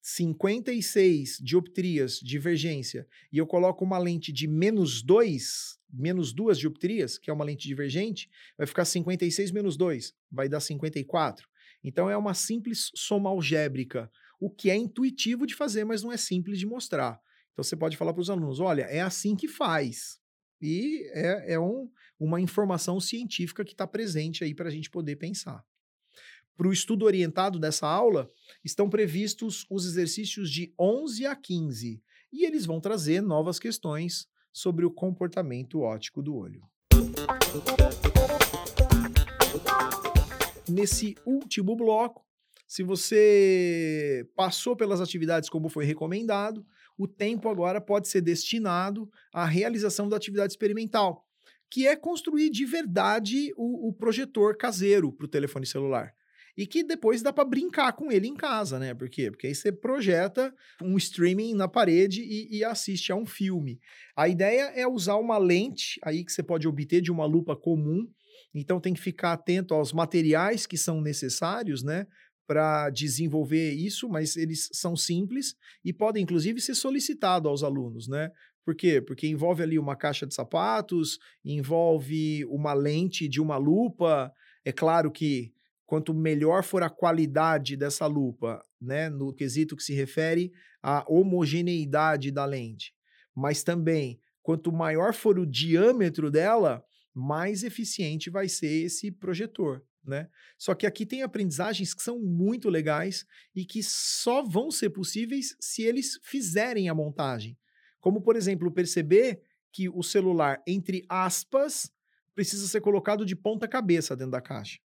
56 0.00 1.38
dioptrias 1.42 2.20
de 2.20 2.28
divergência 2.28 3.06
e 3.32 3.38
eu 3.38 3.46
coloco 3.46 3.84
uma 3.84 3.98
lente 3.98 4.32
de 4.32 4.46
menos 4.46 5.02
2, 5.02 5.76
menos 5.92 6.32
2 6.32 6.56
dioptrias, 6.56 7.18
que 7.18 7.30
é 7.30 7.32
uma 7.32 7.44
lente 7.44 7.66
divergente, 7.66 8.30
vai 8.56 8.66
ficar 8.66 8.84
56 8.84 9.50
menos 9.50 9.76
2, 9.76 10.14
vai 10.30 10.48
dar 10.48 10.60
54. 10.60 11.48
Então 11.82 12.08
é 12.08 12.16
uma 12.16 12.32
simples 12.32 12.92
soma 12.94 13.28
algébrica 13.28 14.08
o 14.44 14.50
que 14.50 14.68
é 14.68 14.76
intuitivo 14.76 15.46
de 15.46 15.54
fazer, 15.54 15.84
mas 15.84 16.02
não 16.02 16.12
é 16.12 16.18
simples 16.18 16.58
de 16.58 16.66
mostrar. 16.66 17.18
Então 17.52 17.64
você 17.64 17.74
pode 17.74 17.96
falar 17.96 18.12
para 18.12 18.20
os 18.20 18.28
alunos: 18.28 18.60
olha, 18.60 18.82
é 18.82 19.00
assim 19.00 19.34
que 19.34 19.48
faz. 19.48 20.20
E 20.60 21.08
é, 21.14 21.54
é 21.54 21.58
um, 21.58 21.90
uma 22.20 22.42
informação 22.42 23.00
científica 23.00 23.64
que 23.64 23.72
está 23.72 23.86
presente 23.86 24.44
aí 24.44 24.54
para 24.54 24.68
a 24.68 24.70
gente 24.70 24.90
poder 24.90 25.16
pensar. 25.16 25.64
Para 26.58 26.68
o 26.68 26.72
estudo 26.74 27.06
orientado 27.06 27.58
dessa 27.58 27.88
aula, 27.88 28.30
estão 28.62 28.90
previstos 28.90 29.64
os 29.70 29.86
exercícios 29.86 30.50
de 30.50 30.74
11 30.78 31.24
a 31.24 31.34
15, 31.34 32.02
e 32.30 32.44
eles 32.44 32.66
vão 32.66 32.80
trazer 32.80 33.22
novas 33.22 33.58
questões 33.58 34.28
sobre 34.52 34.84
o 34.84 34.90
comportamento 34.90 35.80
óptico 35.80 36.22
do 36.22 36.36
olho. 36.36 36.62
Nesse 40.68 41.16
último 41.24 41.74
bloco, 41.74 42.24
se 42.66 42.82
você 42.82 44.26
passou 44.34 44.76
pelas 44.76 45.00
atividades 45.00 45.48
como 45.48 45.68
foi 45.68 45.84
recomendado, 45.84 46.64
o 46.96 47.06
tempo 47.06 47.48
agora 47.48 47.80
pode 47.80 48.08
ser 48.08 48.20
destinado 48.20 49.08
à 49.32 49.44
realização 49.44 50.08
da 50.08 50.16
atividade 50.16 50.52
experimental, 50.52 51.24
que 51.70 51.86
é 51.86 51.96
construir 51.96 52.50
de 52.50 52.64
verdade 52.64 53.52
o, 53.56 53.88
o 53.88 53.92
projetor 53.92 54.56
caseiro 54.56 55.12
para 55.12 55.24
o 55.24 55.28
telefone 55.28 55.66
celular. 55.66 56.14
E 56.56 56.68
que 56.68 56.84
depois 56.84 57.20
dá 57.20 57.32
para 57.32 57.44
brincar 57.44 57.92
com 57.94 58.12
ele 58.12 58.28
em 58.28 58.36
casa, 58.36 58.78
né? 58.78 58.94
Por 58.94 59.10
quê? 59.10 59.28
Porque 59.28 59.48
aí 59.48 59.54
você 59.54 59.72
projeta 59.72 60.54
um 60.80 60.96
streaming 60.96 61.52
na 61.52 61.66
parede 61.66 62.22
e, 62.22 62.58
e 62.58 62.64
assiste 62.64 63.10
a 63.10 63.16
um 63.16 63.26
filme. 63.26 63.80
A 64.16 64.28
ideia 64.28 64.70
é 64.76 64.86
usar 64.86 65.16
uma 65.16 65.36
lente 65.36 65.98
aí 66.04 66.24
que 66.24 66.30
você 66.30 66.44
pode 66.44 66.68
obter 66.68 67.00
de 67.00 67.10
uma 67.10 67.26
lupa 67.26 67.56
comum. 67.56 68.08
Então 68.54 68.80
tem 68.80 68.94
que 68.94 69.00
ficar 69.00 69.32
atento 69.32 69.74
aos 69.74 69.92
materiais 69.92 70.64
que 70.64 70.78
são 70.78 71.00
necessários, 71.00 71.82
né? 71.82 72.06
Para 72.46 72.90
desenvolver 72.90 73.72
isso, 73.72 74.08
mas 74.08 74.36
eles 74.36 74.68
são 74.72 74.96
simples 74.96 75.54
e 75.84 75.92
podem, 75.92 76.22
inclusive, 76.22 76.60
ser 76.60 76.74
solicitados 76.74 77.48
aos 77.48 77.62
alunos, 77.62 78.08
né? 78.08 78.30
Por 78.64 78.74
quê? 78.74 79.00
Porque 79.00 79.26
envolve 79.26 79.62
ali 79.62 79.78
uma 79.78 79.94
caixa 79.94 80.26
de 80.26 80.34
sapatos, 80.34 81.18
envolve 81.44 82.44
uma 82.46 82.72
lente 82.72 83.28
de 83.28 83.40
uma 83.40 83.56
lupa. 83.58 84.32
É 84.64 84.72
claro 84.72 85.10
que 85.10 85.52
quanto 85.84 86.14
melhor 86.14 86.64
for 86.64 86.82
a 86.82 86.88
qualidade 86.88 87.76
dessa 87.76 88.06
lupa, 88.06 88.62
né, 88.80 89.10
no 89.10 89.34
quesito 89.34 89.76
que 89.76 89.82
se 89.82 89.92
refere 89.92 90.50
à 90.82 91.04
homogeneidade 91.06 92.30
da 92.30 92.46
lente, 92.46 92.94
mas 93.34 93.62
também 93.62 94.18
quanto 94.42 94.72
maior 94.72 95.12
for 95.12 95.38
o 95.38 95.46
diâmetro 95.46 96.30
dela, 96.30 96.82
mais 97.14 97.62
eficiente 97.62 98.30
vai 98.30 98.48
ser 98.48 98.84
esse 98.84 99.10
projetor 99.10 99.82
né? 100.06 100.28
Só 100.58 100.74
que 100.74 100.86
aqui 100.86 101.04
tem 101.06 101.22
aprendizagens 101.22 101.94
que 101.94 102.02
são 102.02 102.18
muito 102.18 102.68
legais 102.68 103.24
e 103.54 103.64
que 103.64 103.82
só 103.82 104.42
vão 104.42 104.70
ser 104.70 104.90
possíveis 104.90 105.56
se 105.60 105.82
eles 105.82 106.18
fizerem 106.22 106.88
a 106.88 106.94
montagem. 106.94 107.58
Como, 108.00 108.20
por 108.20 108.36
exemplo, 108.36 108.70
perceber 108.70 109.40
que 109.72 109.88
o 109.88 110.02
celular, 110.02 110.62
entre 110.66 111.04
aspas, 111.08 111.90
precisa 112.34 112.66
ser 112.68 112.80
colocado 112.80 113.24
de 113.24 113.34
ponta 113.34 113.66
cabeça 113.66 114.14
dentro 114.14 114.32
da 114.32 114.40
caixa. 114.40 114.78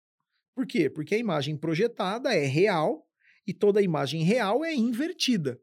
Por 0.56 0.66
quê? 0.66 0.90
Porque 0.90 1.16
a 1.16 1.20
imagem 1.20 1.58
projetada 1.58 2.34
é 2.34 2.46
real 2.46 3.08
e 3.46 3.54
toda 3.54 3.82
imagem 3.82 4.24
real 4.24 4.64
é 4.64 4.74
invertida. 4.74 5.60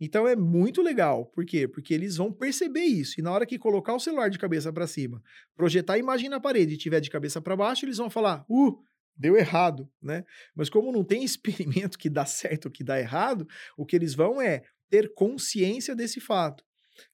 Então 0.00 0.28
é 0.28 0.36
muito 0.36 0.82
legal. 0.82 1.26
Por 1.26 1.44
quê? 1.44 1.66
Porque 1.66 1.94
eles 1.94 2.16
vão 2.16 2.30
perceber 2.30 2.84
isso. 2.84 3.18
E 3.18 3.22
na 3.22 3.32
hora 3.32 3.46
que 3.46 3.58
colocar 3.58 3.94
o 3.94 4.00
celular 4.00 4.28
de 4.28 4.38
cabeça 4.38 4.72
para 4.72 4.86
cima, 4.86 5.22
projetar 5.54 5.94
a 5.94 5.98
imagem 5.98 6.28
na 6.28 6.38
parede 6.38 6.74
e 6.74 6.78
tiver 6.78 7.00
de 7.00 7.10
cabeça 7.10 7.40
para 7.40 7.56
baixo, 7.56 7.84
eles 7.84 7.96
vão 7.96 8.10
falar: 8.10 8.44
"Uh, 8.48 8.78
deu 9.16 9.36
errado", 9.36 9.88
né? 10.02 10.24
Mas 10.54 10.68
como 10.68 10.92
não 10.92 11.04
tem 11.04 11.22
experimento 11.24 11.98
que 11.98 12.10
dá 12.10 12.26
certo 12.26 12.66
ou 12.66 12.70
que 12.70 12.84
dá 12.84 12.98
errado, 12.98 13.46
o 13.76 13.86
que 13.86 13.96
eles 13.96 14.14
vão 14.14 14.40
é 14.40 14.62
ter 14.88 15.12
consciência 15.14 15.94
desse 15.94 16.20
fato 16.20 16.64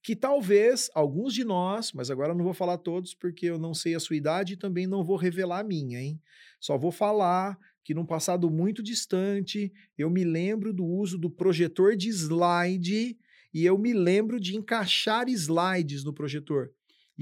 que 0.03 0.15
talvez 0.15 0.91
alguns 0.95 1.35
de 1.35 1.45
nós, 1.45 1.93
mas 1.93 2.11
agora 2.11 2.35
não 2.35 2.45
vou 2.45 2.55
falar 2.55 2.79
todos 2.79 3.15
porque 3.15 3.47
eu 3.47 3.59
não 3.59 3.75
sei 3.75 3.95
a 3.95 4.01
sua 4.01 4.17
idade 4.17 4.55
e 4.55 4.57
também 4.57 4.87
não 4.87 5.05
vou 5.05 5.17
revelar 5.17 5.61
a 5.61 5.65
minha, 5.65 6.01
hein? 6.01 6.21
Só 6.61 6.77
vou 6.79 6.93
falar 6.93 7.59
que 7.85 7.95
num 7.95 8.07
passado 8.07 8.49
muito 8.51 8.83
distante 8.83 9.73
eu 9.99 10.09
me 10.09 10.25
lembro 10.25 10.73
do 10.73 10.85
uso 10.85 11.19
do 11.19 11.31
projetor 11.31 11.97
de 11.97 12.09
slide 12.09 13.19
e 13.53 13.65
eu 13.65 13.77
me 13.77 13.93
lembro 13.93 14.41
de 14.41 14.57
encaixar 14.57 15.29
slides 15.29 16.05
no 16.05 16.13
projetor. 16.13 16.71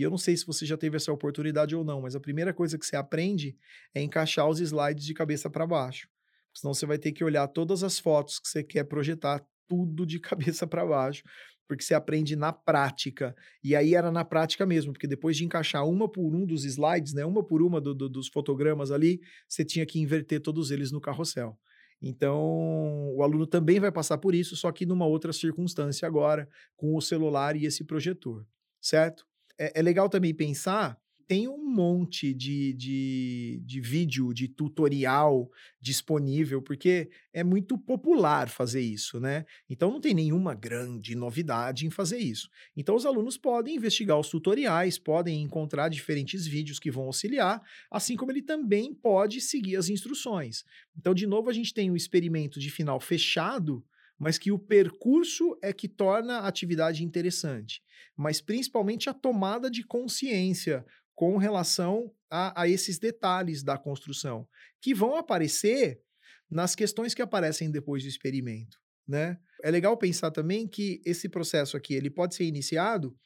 E 0.00 0.02
eu 0.02 0.08
não 0.08 0.16
sei 0.16 0.34
se 0.34 0.46
você 0.46 0.64
já 0.64 0.78
teve 0.78 0.96
essa 0.96 1.12
oportunidade 1.12 1.76
ou 1.76 1.84
não, 1.84 2.00
mas 2.00 2.16
a 2.16 2.20
primeira 2.20 2.54
coisa 2.54 2.78
que 2.78 2.86
você 2.86 2.96
aprende 2.96 3.54
é 3.94 4.00
encaixar 4.00 4.48
os 4.48 4.58
slides 4.58 5.04
de 5.04 5.12
cabeça 5.12 5.50
para 5.50 5.66
baixo. 5.66 6.08
Senão 6.54 6.72
você 6.72 6.86
vai 6.86 6.96
ter 6.96 7.12
que 7.12 7.22
olhar 7.22 7.46
todas 7.48 7.84
as 7.84 7.98
fotos 7.98 8.38
que 8.38 8.48
você 8.48 8.64
quer 8.64 8.84
projetar 8.84 9.44
tudo 9.68 10.06
de 10.06 10.18
cabeça 10.18 10.66
para 10.66 10.86
baixo, 10.86 11.22
porque 11.68 11.84
você 11.84 11.92
aprende 11.92 12.34
na 12.34 12.50
prática. 12.50 13.36
E 13.62 13.76
aí 13.76 13.94
era 13.94 14.10
na 14.10 14.24
prática 14.24 14.64
mesmo, 14.64 14.90
porque 14.94 15.06
depois 15.06 15.36
de 15.36 15.44
encaixar 15.44 15.86
uma 15.86 16.10
por 16.10 16.34
um 16.34 16.46
dos 16.46 16.64
slides, 16.64 17.12
né, 17.12 17.26
uma 17.26 17.44
por 17.44 17.60
uma 17.60 17.78
do, 17.78 17.94
do, 17.94 18.08
dos 18.08 18.28
fotogramas 18.28 18.90
ali, 18.90 19.20
você 19.46 19.66
tinha 19.66 19.84
que 19.84 20.00
inverter 20.00 20.40
todos 20.40 20.70
eles 20.70 20.90
no 20.90 20.98
carrossel. 20.98 21.58
Então, 22.00 23.14
o 23.14 23.22
aluno 23.22 23.46
também 23.46 23.78
vai 23.78 23.92
passar 23.92 24.16
por 24.16 24.34
isso, 24.34 24.56
só 24.56 24.72
que 24.72 24.86
numa 24.86 25.04
outra 25.04 25.30
circunstância 25.30 26.08
agora, 26.08 26.48
com 26.74 26.96
o 26.96 27.02
celular 27.02 27.54
e 27.54 27.66
esse 27.66 27.84
projetor, 27.84 28.46
certo? 28.80 29.28
É, 29.60 29.80
é 29.80 29.82
legal 29.82 30.08
também 30.08 30.34
pensar 30.34 30.98
tem 31.30 31.46
um 31.46 31.64
monte 31.64 32.34
de, 32.34 32.72
de, 32.72 33.62
de 33.64 33.80
vídeo, 33.80 34.34
de 34.34 34.48
tutorial 34.48 35.48
disponível, 35.80 36.60
porque 36.60 37.08
é 37.32 37.44
muito 37.44 37.78
popular 37.78 38.48
fazer 38.48 38.80
isso, 38.80 39.20
né? 39.20 39.46
Então 39.68 39.92
não 39.92 40.00
tem 40.00 40.12
nenhuma 40.12 40.56
grande 40.56 41.14
novidade 41.14 41.86
em 41.86 41.90
fazer 41.90 42.18
isso. 42.18 42.50
Então 42.76 42.96
os 42.96 43.06
alunos 43.06 43.38
podem 43.38 43.76
investigar 43.76 44.18
os 44.18 44.28
tutoriais, 44.28 44.98
podem 44.98 45.40
encontrar 45.40 45.88
diferentes 45.88 46.48
vídeos 46.48 46.80
que 46.80 46.90
vão 46.90 47.04
auxiliar, 47.04 47.62
assim 47.88 48.16
como 48.16 48.32
ele 48.32 48.42
também 48.42 48.92
pode 48.92 49.40
seguir 49.40 49.76
as 49.76 49.88
instruções. 49.88 50.64
Então, 50.98 51.14
de 51.14 51.28
novo, 51.28 51.48
a 51.48 51.52
gente 51.52 51.72
tem 51.72 51.92
um 51.92 51.96
experimento 51.96 52.58
de 52.58 52.72
final 52.72 52.98
fechado 52.98 53.84
mas 54.20 54.36
que 54.36 54.52
o 54.52 54.58
percurso 54.58 55.58
é 55.62 55.72
que 55.72 55.88
torna 55.88 56.40
a 56.40 56.46
atividade 56.46 57.02
interessante, 57.02 57.82
mas 58.14 58.38
principalmente 58.42 59.08
a 59.08 59.14
tomada 59.14 59.70
de 59.70 59.82
consciência 59.82 60.84
com 61.14 61.38
relação 61.38 62.12
a, 62.30 62.62
a 62.62 62.68
esses 62.68 62.98
detalhes 62.98 63.62
da 63.62 63.78
construção, 63.78 64.46
que 64.78 64.94
vão 64.94 65.16
aparecer 65.16 66.02
nas 66.50 66.74
questões 66.74 67.14
que 67.14 67.22
aparecem 67.22 67.70
depois 67.70 68.02
do 68.02 68.08
experimento. 68.08 68.78
Né? 69.08 69.38
É 69.62 69.70
legal 69.70 69.96
pensar 69.96 70.30
também 70.30 70.68
que 70.68 71.00
esse 71.04 71.28
processo 71.28 71.76
aqui 71.76 71.94
ele 71.94 72.10
pode 72.10 72.34
ser 72.34 72.44
iniciado 72.44 73.16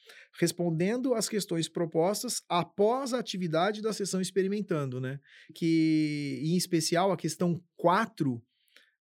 respondendo 0.41 1.13
às 1.13 1.29
questões 1.29 1.69
propostas 1.69 2.41
após 2.49 3.13
a 3.13 3.19
atividade 3.19 3.83
da 3.83 3.93
sessão 3.93 4.21
experimentando, 4.21 4.99
né? 4.99 5.21
Que, 5.55 6.41
em 6.43 6.57
especial, 6.57 7.13
a 7.13 7.17
questão 7.17 7.63
4 7.77 8.43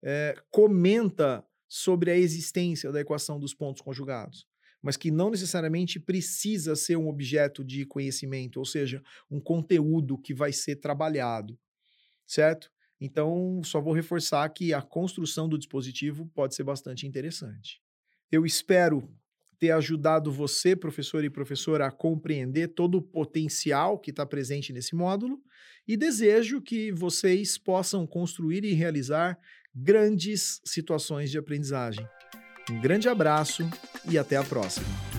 é, 0.04 0.36
comenta 0.52 1.44
sobre 1.76 2.12
a 2.12 2.16
existência 2.16 2.92
da 2.92 3.02
equação 3.02 3.40
dos 3.40 3.56
pontos 3.56 3.82
conjugados 3.82 4.46
mas 4.84 4.98
que 4.98 5.10
não 5.10 5.30
necessariamente 5.30 5.98
precisa 5.98 6.76
ser 6.76 6.98
um 6.98 7.08
objeto 7.08 7.64
de 7.64 7.86
conhecimento, 7.86 8.58
ou 8.58 8.66
seja, 8.66 9.02
um 9.32 9.40
conteúdo 9.40 10.18
que 10.18 10.34
vai 10.34 10.52
ser 10.52 10.76
trabalhado, 10.76 11.58
certo? 12.28 12.70
Então, 13.00 13.62
só 13.64 13.80
vou 13.80 13.94
reforçar 13.94 14.48
que 14.50 14.74
a 14.74 14.82
construção 14.82 15.48
do 15.48 15.58
dispositivo 15.58 16.30
pode 16.36 16.54
ser 16.54 16.64
bastante 16.64 17.08
interessante. 17.08 17.82
Eu 18.30 18.46
espero 18.46 19.10
ter 19.58 19.72
ajudado 19.72 20.30
você, 20.30 20.76
professor 20.76 21.24
e 21.24 21.30
professora, 21.30 21.88
a 21.88 21.92
compreender 21.92 22.68
todo 22.70 22.96
o 22.96 23.02
potencial 23.02 23.98
que 23.98 24.10
está 24.10 24.26
presente 24.26 24.74
nesse 24.74 24.94
módulo 24.94 25.42
e 25.88 25.96
desejo 25.96 26.62
que 26.62 26.92
vocês 26.92 27.58
possam 27.58 28.06
construir 28.06 28.66
e 28.66 28.74
realizar 28.74 29.40
grandes 29.76 30.62
situações 30.64 31.32
de 31.32 31.38
aprendizagem. 31.38 32.08
Um 32.70 32.80
grande 32.80 33.10
abraço 33.10 33.70
e 34.10 34.18
até 34.18 34.38
a 34.38 34.44
próxima. 34.44 35.13